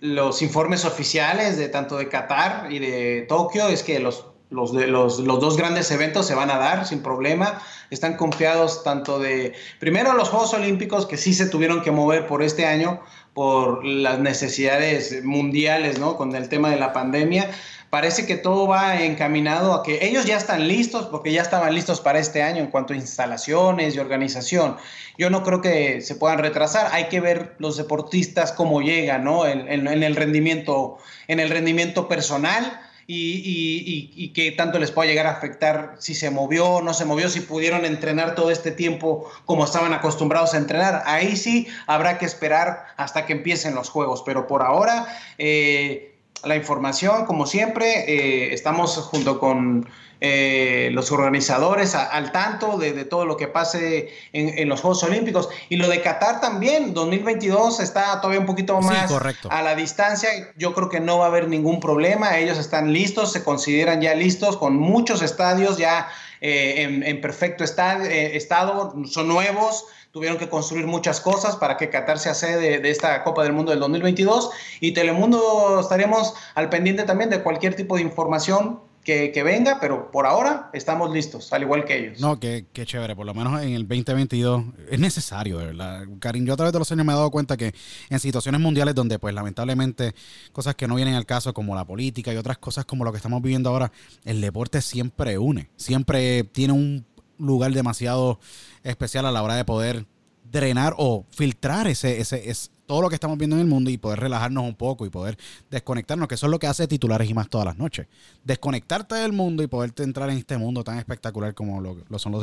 [0.00, 5.18] los informes oficiales de tanto de Qatar y de Tokio es que los, los, los,
[5.18, 7.60] los, dos grandes eventos se van a dar sin problema.
[7.90, 12.42] Están confiados tanto de, primero los Juegos Olímpicos que sí se tuvieron que mover por
[12.42, 13.00] este año
[13.34, 16.16] por las necesidades mundiales, ¿no?
[16.16, 17.50] Con el tema de la pandemia
[17.90, 22.00] parece que todo va encaminado a que ellos ya están listos, porque ya estaban listos
[22.00, 24.76] para este año en cuanto a instalaciones y organización.
[25.16, 26.90] Yo no creo que se puedan retrasar.
[26.92, 29.46] Hay que ver los deportistas cómo llegan, ¿no?
[29.46, 32.80] En, el rendimiento, en el rendimiento personal.
[33.10, 37.30] Y, y, qué tanto les puede llegar a afectar si se movió no se movió,
[37.30, 41.04] si pudieron entrenar todo este tiempo como estaban acostumbrados a entrenar.
[41.06, 45.06] Ahí sí habrá que esperar hasta que empiecen los juegos, pero por ahora
[45.38, 49.88] eh, la información, como siempre, eh, estamos junto con
[50.20, 55.48] eh, los organizadores al tanto de, todo lo que pase en, los Juegos Olímpicos.
[55.68, 59.12] Y lo de Qatar también, 2022 está todavía un poquito más
[59.48, 60.28] a la distancia.
[60.56, 62.36] Yo creo que no va a haber ningún problema.
[62.36, 66.08] Ellos están listos, se consideran ya listos, con muchos estadios ya
[66.40, 72.34] eh, en, perfecto estado, son nuevos tuvieron que construir muchas cosas para que Qatar sea
[72.34, 77.42] sede de, esta Copa del Mundo del 2022 y Telemundo estaremos al pendiente también de
[77.42, 82.20] cualquier tipo de información que, venga, pero por ahora estamos listos, al igual que ellos.
[82.20, 86.04] No, qué, qué chévere, por lo menos en el 2022 es necesario, ¿verdad?
[86.20, 87.72] Karim, yo a través de los años me he dado cuenta que
[88.10, 90.14] en situaciones mundiales donde pues lamentablemente
[90.52, 93.16] cosas que no vienen al caso como la política y otras cosas como lo que
[93.16, 93.90] estamos viviendo ahora,
[94.26, 97.06] el deporte siempre une, siempre tiene un
[97.38, 98.40] lugar demasiado
[98.82, 100.04] especial a la hora de poder
[100.44, 103.98] drenar o filtrar ese, ese, es todo lo que estamos viendo en el mundo y
[103.98, 105.36] poder relajarnos un poco y poder
[105.70, 108.06] desconectarnos, que eso es lo que hace titulares y más todas las noches.
[108.44, 112.42] Desconectarte del mundo y poderte entrar en este mundo tan espectacular como lo, son los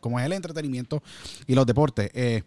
[0.00, 1.00] como es el entretenimiento
[1.46, 2.10] y los deportes.
[2.12, 2.42] Eh,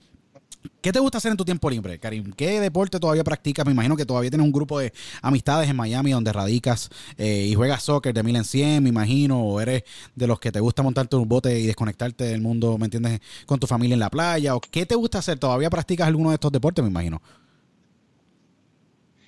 [0.82, 2.32] ¿Qué te gusta hacer en tu tiempo libre, Karim?
[2.34, 3.66] ¿Qué deporte todavía practicas?
[3.66, 7.56] Me imagino que todavía tienes un grupo de amistades en Miami donde radicas eh, y
[7.56, 9.84] juegas soccer de mil en cien, me imagino, o eres
[10.16, 13.20] de los que te gusta montarte un bote y desconectarte del mundo, ¿me entiendes?
[13.46, 14.56] Con tu familia en la playa.
[14.56, 15.40] ¿O ¿Qué te gusta hacer?
[15.40, 17.22] ¿Todavía practicas alguno de estos deportes, me imagino?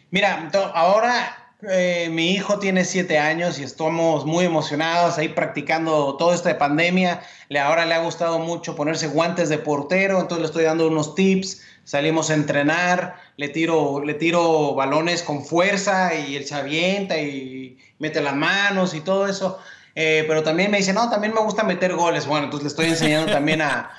[0.09, 6.33] Mira, ahora eh, mi hijo tiene siete años y estamos muy emocionados ahí practicando todo
[6.33, 7.21] esta pandemia.
[7.49, 11.15] Le, ahora le ha gustado mucho ponerse guantes de portero, entonces le estoy dando unos
[11.15, 11.61] tips.
[11.83, 18.21] Salimos a entrenar, le tiro, le tiro balones con fuerza y él se y mete
[18.21, 19.59] las manos y todo eso.
[19.95, 22.27] Eh, pero también me dice, no, también me gusta meter goles.
[22.27, 23.89] Bueno, entonces le estoy enseñando también a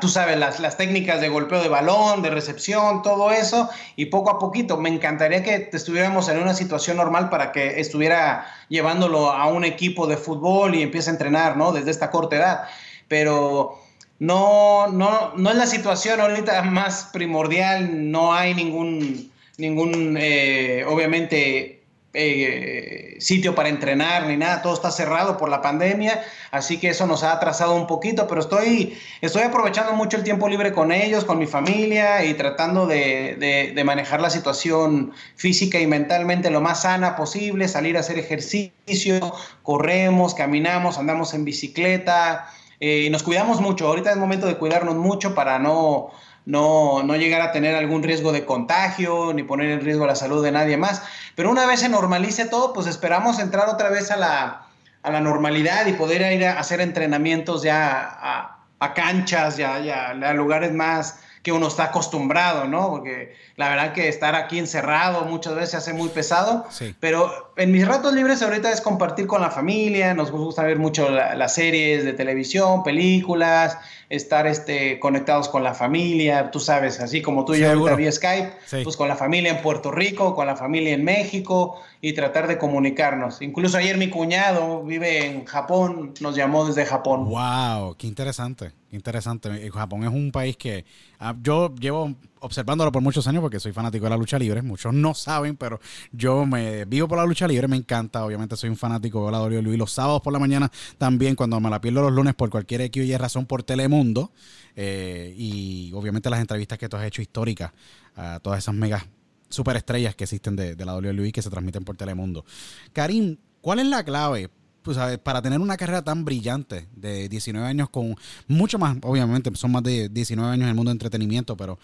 [0.00, 4.30] tú sabes, las, las, técnicas de golpeo de balón, de recepción, todo eso, y poco
[4.30, 4.76] a poquito.
[4.76, 10.06] Me encantaría que estuviéramos en una situación normal para que estuviera llevándolo a un equipo
[10.06, 11.72] de fútbol y empiece a entrenar, ¿no?
[11.72, 12.64] Desde esta corta edad.
[13.08, 13.78] Pero
[14.18, 21.79] no, no, no es la situación ahorita más primordial, no hay ningún, ningún eh, obviamente,
[22.12, 27.06] eh, sitio para entrenar ni nada, todo está cerrado por la pandemia, así que eso
[27.06, 31.24] nos ha atrasado un poquito, pero estoy, estoy aprovechando mucho el tiempo libre con ellos,
[31.24, 36.82] con mi familia y tratando de, de, manejar la situación física y mentalmente lo más
[36.82, 42.48] sana posible, salir a hacer ejercicio, corremos, caminamos, andamos en bicicleta,
[42.80, 46.10] eh, nos cuidamos mucho, ahorita es momento de cuidarnos mucho para no
[46.46, 50.42] no, no llegar a tener algún riesgo de contagio ni poner en riesgo la salud
[50.42, 51.02] de nadie más.
[51.34, 54.66] Pero una vez se normalice todo, pues esperamos entrar otra vez a la,
[55.02, 60.10] a la normalidad y poder ir a hacer entrenamientos ya a, a canchas, ya, ya
[60.10, 62.90] a lugares más que uno está acostumbrado, ¿no?
[62.90, 66.66] Porque la verdad que estar aquí encerrado muchas veces se hace muy pesado,
[66.98, 71.08] pero en mis ratos libres ahorita es compartir con la familia, nos gusta ver mucho
[71.08, 73.78] las series de televisión, películas,
[74.10, 78.10] estar este, conectados con la familia, tú sabes, así como tú y yo ahorita vía
[78.10, 78.52] Skype,
[78.82, 82.58] pues con la familia en Puerto Rico, con la familia en México y tratar de
[82.58, 83.40] comunicarnos.
[83.40, 87.26] Incluso ayer mi cuñado vive en Japón, nos llamó desde Japón.
[87.26, 87.94] ¡Wow!
[87.96, 88.72] ¡Qué interesante!
[88.90, 89.70] Qué interesante.
[89.70, 90.84] Japón es un país que
[91.20, 94.62] ah, yo llevo observándolo por muchos años porque soy fanático de la lucha libre.
[94.62, 95.78] Muchos no saben, pero
[96.10, 98.24] yo me vivo por la lucha libre, me encanta.
[98.24, 99.76] Obviamente soy un fanático de la WWE.
[99.76, 103.04] Los sábados por la mañana también, cuando me la pierdo los lunes por cualquier X
[103.04, 103.62] y razón por
[104.00, 104.32] Telemundo.
[104.76, 107.72] Eh, y obviamente las entrevistas que tú has hecho históricas
[108.14, 109.04] a todas esas megas
[109.48, 112.44] superestrellas que existen de, de la WWE que se transmiten por Telemundo.
[112.92, 114.48] Karim, ¿cuál es la clave
[114.82, 118.16] pues, para tener una carrera tan brillante de 19 años con
[118.48, 121.78] mucho más, obviamente son más de 19 años en el mundo de entretenimiento, pero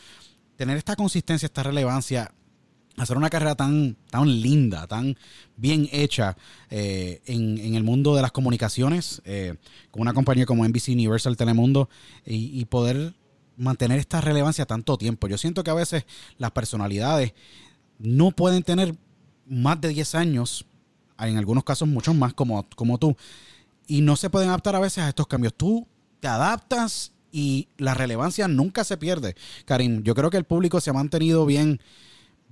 [0.56, 2.32] tener esta consistencia, esta relevancia,
[2.96, 5.16] hacer una carrera tan, tan linda, tan
[5.56, 6.36] bien hecha
[6.70, 9.54] eh, en, el mundo de las comunicaciones, eh,
[9.90, 11.88] con una compañía como NBC Universal Telemundo,
[12.24, 13.14] y, poder
[13.56, 15.28] mantener esta relevancia tanto tiempo.
[15.28, 16.04] Yo siento que a veces
[16.38, 17.32] las personalidades
[17.98, 18.94] no pueden tener
[19.46, 20.66] más de 10 años,
[21.18, 23.16] en algunos casos muchos más como, como tú,
[23.86, 25.54] y no se pueden adaptar a veces a estos cambios.
[25.54, 25.86] Tú
[26.20, 29.36] te adaptas y la relevancia nunca se pierde.
[29.64, 31.80] Karim, yo creo que el público se ha mantenido bien,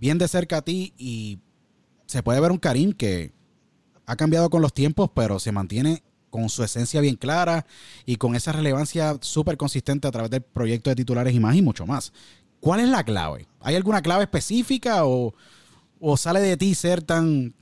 [0.04, 1.38] bien de cerca a ti y
[2.04, 3.32] se puede ver un Karim que
[4.04, 7.64] ha cambiado con los tiempos, pero se mantiene con su esencia bien clara
[8.04, 11.62] y con esa relevancia súper consistente a través del proyecto de titulares y más y
[11.62, 12.12] mucho más.
[12.60, 13.48] ¿Cuál es la clave?
[13.60, 15.32] ¿Hay alguna clave específica o,
[16.18, 17.54] sale de ti ser tan,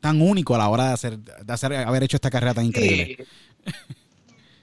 [0.00, 3.26] tan único a la hora de hacer, de hacer haber hecho esta carrera tan increíble?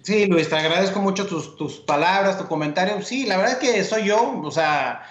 [0.02, 3.02] Sí, Luis, te agradezco mucho tus, tus palabras, tu comentario.
[3.04, 5.02] Sí, la verdad es que soy yo, o sea,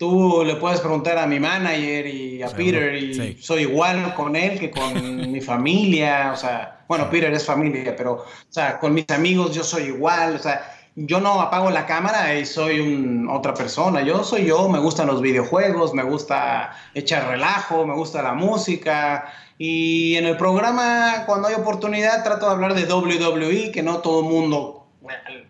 [0.00, 4.58] tú le puedes preguntar a mi manager y a Peter y soy igual con él
[4.58, 9.04] que con mi familia, o sea, bueno, Peter es familia, pero, o sea, con mis
[9.10, 13.52] amigos yo soy igual, o sea, yo no apago la cámara y soy un, otra
[13.52, 18.32] persona, yo soy yo, me gustan los videojuegos, me gusta echar relajo, me gusta la
[18.32, 23.98] música, y en el programa, cuando hay oportunidad, trato de hablar de WWE, que no
[23.98, 24.79] todo el mundo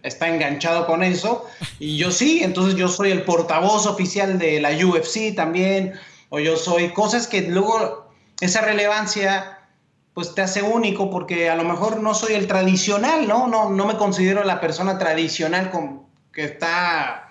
[0.03, 1.49] está enganchado con eso.
[1.79, 5.95] Y yo sí, entonces yo soy el portavoz oficial de la UFC también,
[6.29, 9.59] o yo soy cosas que luego esa relevancia
[10.15, 13.47] pues te hace único porque a lo mejor no soy el tradicional, ¿no?
[13.47, 16.03] No, no me considero la persona tradicional con,
[16.33, 17.31] que está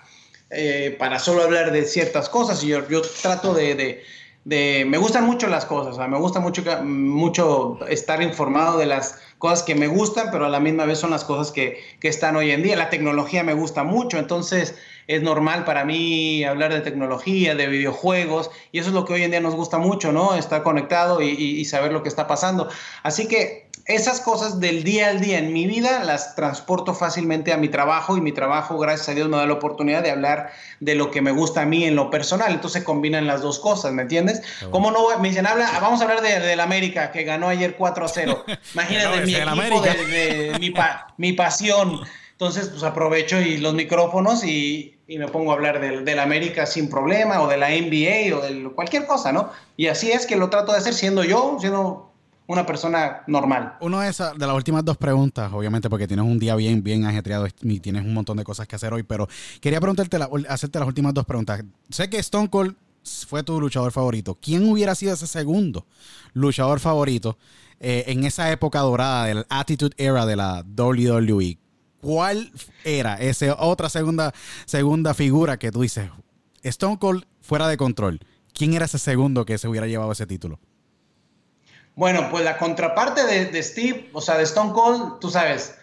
[0.50, 4.02] eh, para solo hablar de ciertas cosas y yo, yo trato de
[4.44, 9.74] me gustan mucho las cosas, me gusta mucho, mucho estar informado de las cosas que
[9.74, 12.62] me gustan, pero a la misma vez son las cosas que, que, están hoy en
[12.62, 12.76] día.
[12.76, 14.76] La tecnología me gusta mucho, entonces
[15.06, 19.22] es normal para mí hablar de tecnología, de videojuegos, y eso es lo que hoy
[19.22, 20.34] en día nos gusta mucho, ¿no?
[20.34, 22.68] Estar conectado y saber lo que está pasando.
[23.02, 27.56] Así que esas cosas del día al día en mi vida las transporto fácilmente a
[27.56, 30.94] mi trabajo y mi trabajo, gracias a Dios, me da la oportunidad de hablar de
[30.94, 32.52] lo que me gusta a mí en lo personal.
[32.52, 34.42] Entonces se combinan las dos cosas, ¿me entiendes?
[34.70, 35.18] ¿Cómo no?
[35.18, 38.44] Me dicen, habla, vamos a hablar de, la América, que ganó ayer 4 a 0.
[38.74, 40.72] Imagínate mi equipo, de, mi,
[41.16, 42.00] mi, pasión.
[42.32, 46.64] Entonces, pues aprovecho y los micrófonos y, y me pongo a hablar del, del, América
[46.64, 49.50] sin problema, o de la NBA, o de cualquier cosa, ¿no?
[49.76, 52.09] Y así es que lo trato de hacer siendo yo, siendo
[52.50, 53.76] una persona normal.
[53.80, 57.04] Una de, esas, de las últimas dos preguntas, obviamente porque tienes un día bien, bien
[57.04, 59.28] ajetreado y tienes un montón de cosas que hacer hoy, pero
[59.60, 61.62] quería preguntarte, hacerte las últimas dos preguntas.
[61.90, 62.74] Sé que Stone Cold
[63.28, 64.36] fue tu luchador favorito.
[64.40, 65.86] ¿Quién hubiera sido ese segundo
[66.32, 67.38] luchador favorito
[67.78, 71.56] eh, en esa época dorada del Attitude Era de la WWE?
[72.00, 72.50] ¿Cuál
[72.84, 74.34] era esa otra segunda,
[74.64, 76.10] segunda figura que tú dices,
[76.64, 78.18] Stone Cold fuera de control?
[78.52, 80.58] ¿Quién era ese segundo que se hubiera llevado ese título?
[81.94, 85.74] Bueno, pues la contraparte de, Steve, o sea, de Stone Cold, tú sabes,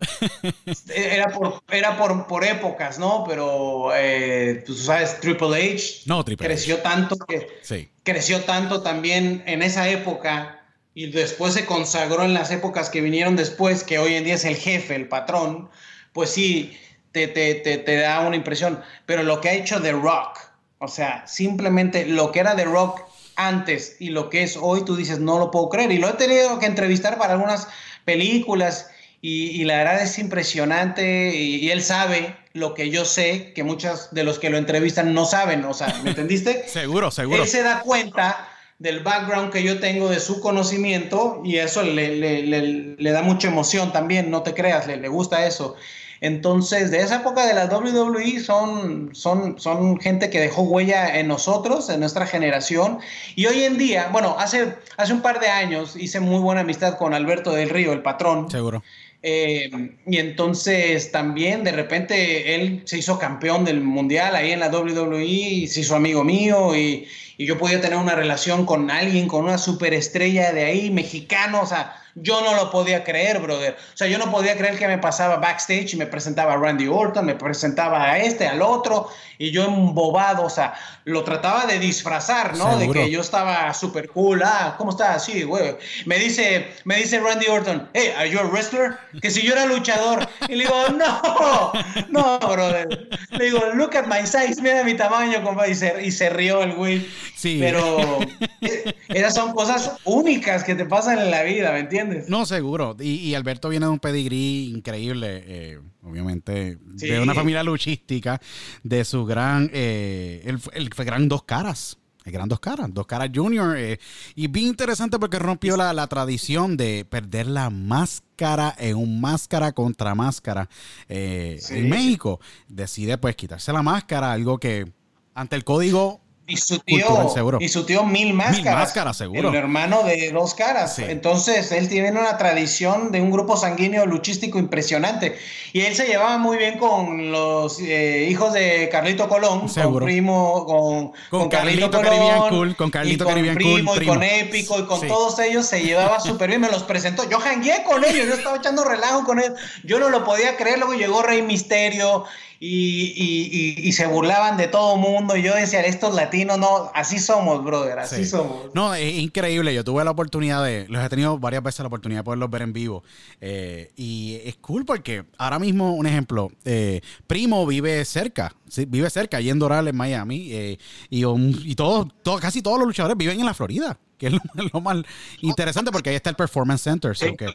[0.94, 3.24] era por, era por, por épocas, ¿no?
[3.28, 6.82] Pero, eh, pues, tú sabes, Triple H no, Triple creció H.
[6.82, 7.90] tanto que sí.
[8.04, 10.58] creció tanto también en esa época
[10.94, 14.44] y después se consagró en las épocas que vinieron después, que hoy en día es
[14.44, 15.68] el jefe, el patrón,
[16.12, 16.76] pues sí,
[17.12, 18.82] te, te, te, te da una impresión.
[19.06, 20.40] Pero lo que ha hecho The Rock,
[20.78, 23.07] o sea, simplemente lo que era The Rock
[23.38, 25.90] antes y lo que es hoy, tú dices, no lo puedo creer.
[25.92, 27.68] Y lo he tenido que entrevistar para algunas
[28.04, 28.90] películas
[29.22, 33.64] y, y la verdad es impresionante y, y, él sabe lo que yo sé, que
[33.64, 36.64] muchos de los que lo entrevistan no saben, o sea, ¿me entendiste?
[36.68, 37.42] seguro, seguro.
[37.42, 42.16] Él se da cuenta del background que yo tengo, de su conocimiento y eso le,
[42.16, 45.74] le, le, le da mucha emoción también, no te creas, le, gusta eso.
[46.20, 51.28] Entonces, de esa época de la WWE son, son, son gente que dejó huella en
[51.28, 52.98] nosotros, en nuestra generación.
[53.36, 56.98] Y hoy en día, bueno, hace, hace un par de años hice muy buena amistad
[56.98, 58.50] con Alberto del Río, el patrón.
[58.50, 58.82] Seguro.
[59.20, 64.68] Eh, y entonces también de repente él se hizo campeón del mundial ahí en la
[64.68, 69.26] WWE, y se hizo amigo mío y, y yo podía tener una relación con alguien,
[69.26, 73.76] con una superestrella de ahí, mexicano, o sea, yo no lo podía creer, brother.
[73.94, 76.86] O sea, yo no podía creer que me pasaba backstage y me presentaba a Randy
[76.86, 79.08] Orton, me presentaba a este, al otro,
[79.38, 82.78] y yo embobado, o sea, lo trataba de disfrazar, ¿no?
[82.78, 83.00] Seguro.
[83.00, 85.24] De que yo estaba súper cool, ah, ¿cómo estás?
[85.24, 85.76] Sí, güey.
[86.06, 88.96] Me dice, me dice Randy Orton, hey, ¿are you a wrestler?
[89.20, 90.28] Que si yo era luchador.
[90.48, 91.72] Y le digo, no,
[92.10, 93.08] no, brother.
[93.30, 95.70] Le digo, look at my size, mira mi tamaño, compadre.
[95.70, 97.08] Y se, y se rió el güey.
[97.36, 97.58] Sí.
[97.60, 98.18] Pero
[99.08, 102.07] esas son cosas únicas que te pasan en la vida, ¿me entiendes?
[102.28, 102.96] No, seguro.
[103.00, 107.08] Y, y Alberto viene de un pedigrí increíble, eh, obviamente, Sí.
[107.08, 108.40] de una familia luchística,
[108.82, 111.98] de su gran, eh, el, el gran dos caras.
[112.24, 113.74] El gran dos caras, dos caras junior.
[113.78, 113.98] eh,
[114.34, 119.72] y bien interesante porque rompió la, la tradición de perder la máscara en un máscara
[119.72, 120.68] contra máscara
[121.08, 121.76] eh, Sí.
[121.78, 122.38] en México.
[122.68, 124.92] Decide pues quitarse la máscara, algo que
[125.34, 127.58] ante el código Y su Cultural, tío, seguro.
[127.60, 128.74] y su tío Mil Máscaras.
[128.80, 129.50] Máscaras, seguro.
[129.50, 130.96] El hermano de Dos Caras.
[130.96, 131.04] Sí.
[131.06, 135.38] Entonces, él tiene una tradición de un grupo sanguíneo luchístico impresionante.
[135.74, 139.98] Y él se llevaba muy bien con los eh, hijos de Carlito Colón, Seguro.
[140.00, 143.98] con Primo, con, Con Carlito Caribbean Cool, con Carlito y con Caribbean Cool, Primo, y
[143.98, 144.12] Primo.
[144.14, 145.06] con Épico, y con Sí.
[145.06, 146.62] todos ellos se llevaba súper bien.
[146.62, 147.28] Me los presentó.
[147.28, 149.52] Yo jangué con ellos, yo estaba echando relajo con ellos.
[149.84, 150.78] Yo no lo podía creer.
[150.78, 152.24] Luego llegó Rey Misterio
[152.60, 155.36] y, y- y- y se burlaban de todo mundo.
[155.36, 158.26] Y yo decía, estos latinos, no, así somos, brother, así Sí.
[158.26, 158.74] somos.
[158.74, 159.74] No, es increíble.
[159.74, 162.62] Yo tuve la oportunidad de, los he tenido varias veces la oportunidad de poderlos ver
[162.62, 163.02] en vivo.
[163.40, 169.08] Eh, y es cool porque ahora mismo, un ejemplo, eh, Primo vive cerca, sí, vive
[169.10, 170.48] cerca, allí en Doral, en Miami.
[170.52, 170.78] eh,
[171.10, 173.98] y un- y todos, todos- casi todos los luchadores viven en la Florida.
[174.18, 174.40] Que es lo,
[174.72, 174.98] lo más
[175.40, 177.16] interesante porque ahí está el Performance Center.
[177.16, 177.46] so que,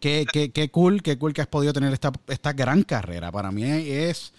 [0.00, 3.30] que, que- que cool, qué cool que has podido tener esta, esta gran carrera.
[3.32, 4.32] Para mí es,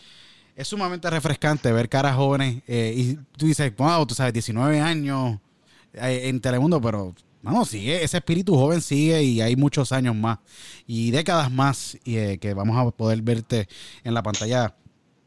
[0.56, 5.40] es sumamente refrescante ver caras jóvenes eh, y tú dices, wow, tú sabes, 19 años
[5.94, 10.40] eh, en Telemundo, pero vamos, sigue, ese espíritu joven sigue y hay muchos años más
[10.88, 13.68] y décadas más y, eh, que vamos a poder verte
[14.06, 14.74] en la pantalla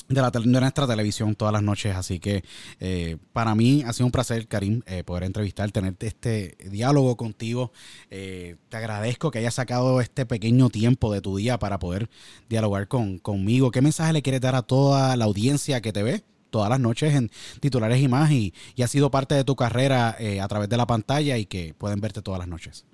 [0.08, 1.94] de, la, nuestra televisión todas las noches.
[1.96, 2.44] Así que
[2.80, 7.72] eh, para mí ha sido un placer, Karim, eh, poder entrevistar, tener este diálogo contigo.
[8.10, 12.08] Eh, te agradezco que hayas sacado este pequeño tiempo de tu día para poder
[12.48, 13.70] dialogar con, conmigo.
[13.70, 16.24] ¿Qué mensaje le quieres dar a toda la audiencia que te ve?
[16.56, 17.30] todas las noches en
[17.60, 20.78] titulares y más y, y ha sido parte de tu carrera eh, a través de
[20.78, 22.85] la pantalla y que pueden verte todas las noches.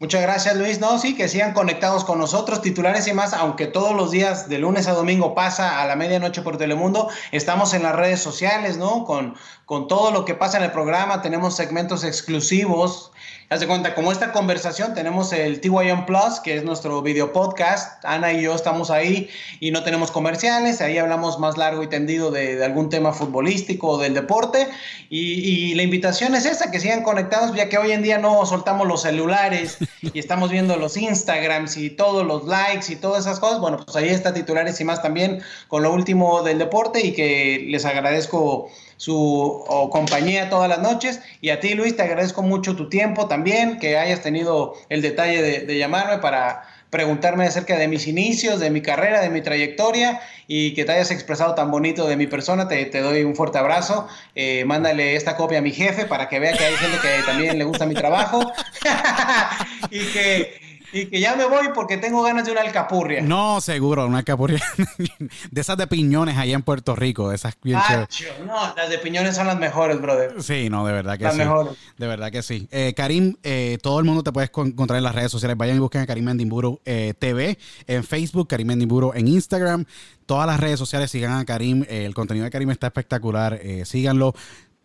[0.00, 0.80] Muchas gracias, Luis.
[0.80, 4.58] No, sí, que sigan conectados con nosotros, titulares y más, aunque todos los días de
[4.58, 9.04] lunes a domingo pasa a la medianoche por Telemundo, estamos en las redes sociales, ¿no?
[9.04, 9.34] Con,
[9.66, 13.12] con todo lo que pasa en el programa, tenemos segmentos exclusivos.
[13.52, 18.04] Haz de cuenta, como esta conversación, tenemos el TYM Plus, que es nuestro video podcast.
[18.04, 19.28] Ana y yo estamos ahí
[19.58, 20.80] y no tenemos comerciales.
[20.80, 24.68] Ahí hablamos más largo y tendido de, algún tema futbolístico o del deporte.
[25.08, 28.46] Y, y la invitación es esa, que sigan conectados, ya que hoy en día no
[28.46, 33.40] soltamos los celulares y estamos viendo los Instagrams y todos los likes y todas esas
[33.40, 33.58] cosas.
[33.58, 37.66] Bueno, pues ahí está titulares y más también con lo último del deporte y que
[37.66, 38.70] les agradezco
[39.00, 41.22] su compañía todas las noches.
[41.40, 45.40] Y a ti, Luis, te agradezco mucho tu tiempo también, que hayas tenido el detalle
[45.40, 50.74] de, llamarme para preguntarme acerca de mis inicios, de mi carrera, de mi trayectoria y
[50.74, 52.68] que te hayas expresado tan bonito de mi persona.
[52.68, 54.06] Te, te doy un fuerte abrazo.
[54.34, 57.56] Eh, mándale esta copia a mi jefe para que vea que hay gente que también
[57.56, 58.52] le gusta mi trabajo
[59.90, 63.22] y que y que ya me voy porque tengo ganas de una alcapurria.
[63.22, 64.62] No, seguro, una alcapurria
[65.50, 68.06] de esas de piñones allá en Puerto Rico, esas bien ah,
[68.46, 70.42] No, las de piñones son las mejores, brother.
[70.42, 71.40] Sí, no, de verdad que las sí.
[71.40, 71.72] Mejores.
[71.96, 72.68] De verdad que sí.
[72.70, 75.56] Eh, Karim, eh, todo el mundo te puedes encontrar en las redes sociales.
[75.56, 79.84] Vayan y busquen a Karim Mendimburo eh, TV en Facebook, Karim Mendimburo en Instagram.
[80.26, 81.84] Todas las redes sociales sigan a Karim.
[81.88, 83.60] el contenido de Karim está espectacular.
[83.84, 84.34] síganlo.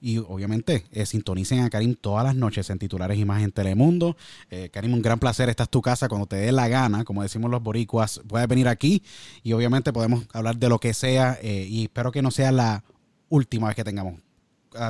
[0.06, 4.16] Y obviamente, eh, sintonicen a Karim todas las noches en titulares y más en Telemundo.
[4.52, 5.50] Eh, Karim, un gran placer.
[5.50, 8.22] Esta es tu casa cuando te dé la gana, como decimos los boricuas.
[8.28, 9.02] Puedes venir aquí
[9.42, 11.40] y obviamente podemos hablar de lo que sea.
[11.42, 12.84] Eh, y espero que no sea la
[13.30, 14.20] última vez que tengamos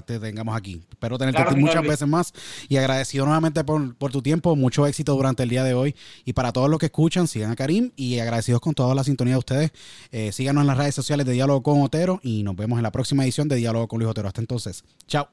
[0.06, 0.84] te tengamos aquí.
[0.90, 2.34] Espero tenerte muchas veces más
[2.68, 4.56] y agradecido nuevamente por, tu tiempo.
[4.56, 5.96] Mucho éxito durante el día de hoy.
[6.24, 9.36] Y para todos los que escuchan, sigan a Karim y agradecidos con toda la sintonía
[9.36, 9.72] de ustedes.
[10.12, 12.92] Eh, síganos en las redes sociales de Diálogo con Otero y nos vemos en la
[12.92, 14.28] próxima edición de Diálogo con Luis Otero.
[14.28, 15.30] Hasta entonces, chao.